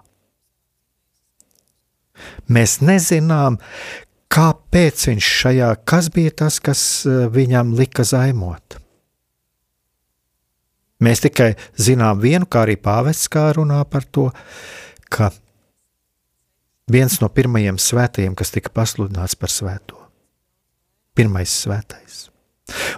Mēs 2.51 2.81
nezinām, 2.83 3.61
kāpēc 4.35 5.07
viņš 5.13 5.31
šajā, 5.45 5.71
kas 5.87 6.11
bija 6.11 6.35
tas, 6.43 6.59
kas 6.59 6.83
eh, 7.07 7.29
viņam 7.31 7.77
lika 7.79 8.03
zaimot. 8.03 8.78
Mēs 11.05 11.23
tikai 11.23 11.53
zinām 11.79 12.19
vienu, 12.23 12.49
kā 12.51 12.65
arī 12.67 12.79
pāvests 12.81 13.31
kā 13.31 13.49
runā 13.55 13.83
par 13.87 14.07
to, 14.11 14.29
ka 15.15 15.31
viens 16.91 17.21
no 17.23 17.29
pirmajiem 17.31 17.79
svētajiem, 17.79 18.35
kas 18.39 18.51
tika 18.55 18.73
pasludināts 18.75 19.39
par 19.39 19.53
svēto, 19.55 20.01
pirmais 21.15 21.53
svētais, 21.63 22.27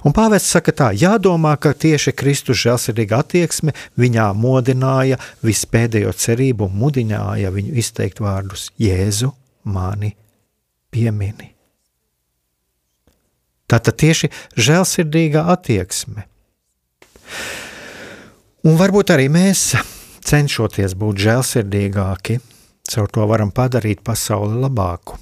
Un 0.02 0.14
pāvests 0.14 0.50
saka 0.50 0.72
tā, 0.74 0.88
jādomā, 0.96 1.52
ka 1.60 1.70
tieši 1.76 2.12
Kristus 2.18 2.58
žēlsirdīga 2.64 3.20
attieksme 3.22 3.74
viņā 4.00 4.26
modināja 4.34 5.20
vispēdējo 5.46 6.14
cerību 6.24 6.66
un 6.66 6.80
mudināja 6.80 7.52
viņu 7.54 7.76
izteikt 7.78 8.22
vārdus 8.24 8.70
Jēzu 8.80 9.30
mani 9.70 10.14
piemini. 10.90 11.52
Tātad 13.70 14.00
tieši 14.02 14.32
žēlsirdīga 14.58 15.46
attieksme. 15.54 16.26
Un 18.60 18.76
varbūt 18.76 19.14
arī 19.14 19.30
mēs, 19.32 19.72
cenšoties 20.26 20.92
būt 21.00 21.22
žēlsirdīgāki, 21.24 22.38
caur 22.90 23.08
to 23.08 23.24
varam 23.30 23.54
padarīt 23.54 24.04
pasauli 24.04 24.60
labāku 24.60 25.16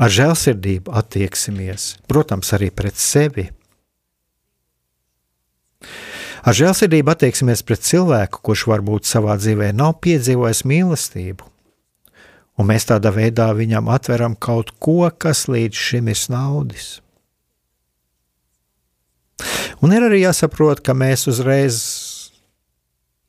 ar 0.00 0.12
žēlsirdību 0.12 0.92
attieksimies, 0.96 1.94
protams, 2.08 2.52
arī 2.56 2.70
pret 2.72 2.96
sevi. 3.00 3.48
Ar 6.40 6.56
žēlsirdību 6.56 7.12
attieksimies 7.12 7.62
pret 7.68 7.84
cilvēku, 7.84 8.40
kurš 8.48 8.64
varbūt 8.70 9.08
savā 9.08 9.36
dzīvē 9.40 9.74
nav 9.76 9.98
piedzīvojis 10.04 10.64
mīlestību, 10.70 11.50
un 12.56 12.68
mēs 12.70 12.88
tādā 12.88 13.12
veidā 13.12 13.50
viņam 13.56 13.92
atveram 13.92 14.38
kaut 14.40 14.72
ko, 14.80 15.02
kas 15.12 15.46
līdz 15.52 15.84
šim 15.88 16.08
ir 16.08 16.16
snaudis. 16.16 16.88
Un 19.80 19.94
ir 19.96 20.06
arī 20.06 20.22
jāsaprot, 20.24 20.82
ka 20.84 20.94
mēs 20.96 21.26
uzreiz, 21.30 21.80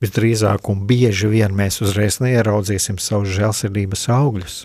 visdrīzāk 0.03 0.70
un 0.72 0.86
bieži 0.89 1.30
vien 1.32 1.53
mēs 1.55 1.82
uzreiz 1.86 2.20
neieraudzīsim 2.24 2.99
savus 3.01 3.36
žēlsirdības 3.38 4.07
augļus. 4.16 4.57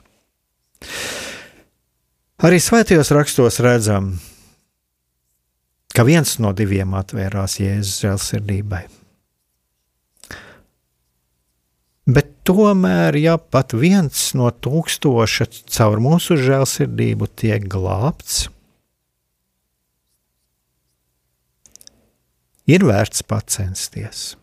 Arī 2.46 2.58
svētajos 2.60 3.12
rakstos 3.16 3.60
redzam, 3.64 4.14
ka 5.96 6.04
viens 6.04 6.36
no 6.42 6.52
diviem 6.56 6.92
atvērās 6.98 7.56
Jēzus 7.62 8.02
žēlsirdībai. 8.04 8.84
Bet 12.06 12.28
tomēr, 12.46 13.16
ja 13.18 13.34
pat 13.40 13.72
viens 13.74 14.28
no 14.38 14.52
tūkstoša 14.52 15.48
caur 15.74 16.02
mūsu 16.04 16.36
žēlsirdību 16.38 17.26
tiek 17.34 17.64
glābts, 17.72 18.44
ir 22.66 22.84
vērts 22.86 23.22
pacensties. 23.26 24.34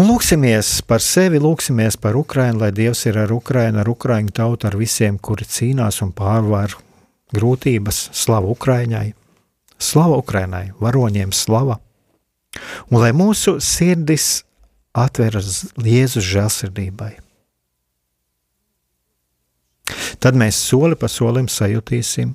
Un 0.00 0.08
lūksimies 0.08 0.78
par 0.88 1.02
sevi, 1.04 1.36
lūksimies 1.42 1.98
par 2.00 2.16
Ukrajinu, 2.16 2.62
lai 2.62 2.70
Dievs 2.72 3.02
ir 3.10 3.18
ar 3.20 3.32
Ukrajinu, 3.34 3.82
ar 3.82 3.88
Ukraiņu 3.90 4.32
tautu, 4.32 4.68
ar 4.70 4.76
visiem, 4.80 5.18
kuri 5.20 5.44
cīnās 5.44 6.00
un 6.00 6.14
pārvar 6.16 6.72
grūtības. 7.36 8.06
Slavu 8.16 8.54
Ukraiņai, 8.54 9.10
slava 9.76 10.16
Ukraiņai, 10.22 10.70
varoņiem 10.80 11.34
slava. 11.36 11.76
Un 12.88 13.02
lai 13.02 13.10
mūsu 13.12 13.58
sirdis 13.60 14.46
atveras 14.96 15.66
Jēzus 15.76 16.24
žēlsirdībai. 16.32 17.12
Tad 20.20 20.36
mēs 20.36 20.58
soli 20.68 20.98
pa 21.00 21.08
solim 21.08 21.48
sajutīsim, 21.48 22.34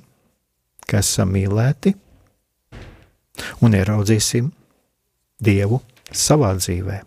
ka 0.86 0.98
esam 1.02 1.30
mīlēti 1.34 1.92
un 3.62 3.76
ieraudzīsim 3.78 4.48
Dievu 5.46 5.78
savā 6.10 6.54
dzīvēm. 6.56 7.04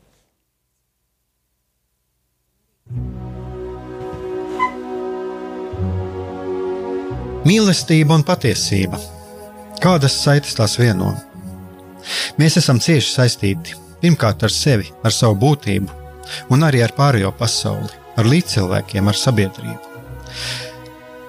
Mīlestība 7.50 8.14
un 8.14 8.24
patiesība. 8.28 9.00
Kādas 9.82 10.16
saites 10.22 10.56
tās 10.58 10.76
vieno? 10.80 11.12
Mēs 12.40 12.60
esam 12.60 12.80
cieši 12.84 13.14
saistīti 13.16 13.76
pirmkārt 14.02 14.44
ar 14.48 14.54
sevi, 14.54 14.92
ar 15.04 15.16
savu 15.16 15.40
būtību, 15.44 15.92
un 16.54 16.64
arī 16.68 16.84
ar 16.86 16.94
pārējo 16.96 17.32
pasauli, 17.40 17.92
ar 18.20 18.28
līdzcilvēkiem, 18.28 19.08
ar 19.08 19.18
sabiedrību. 19.18 19.90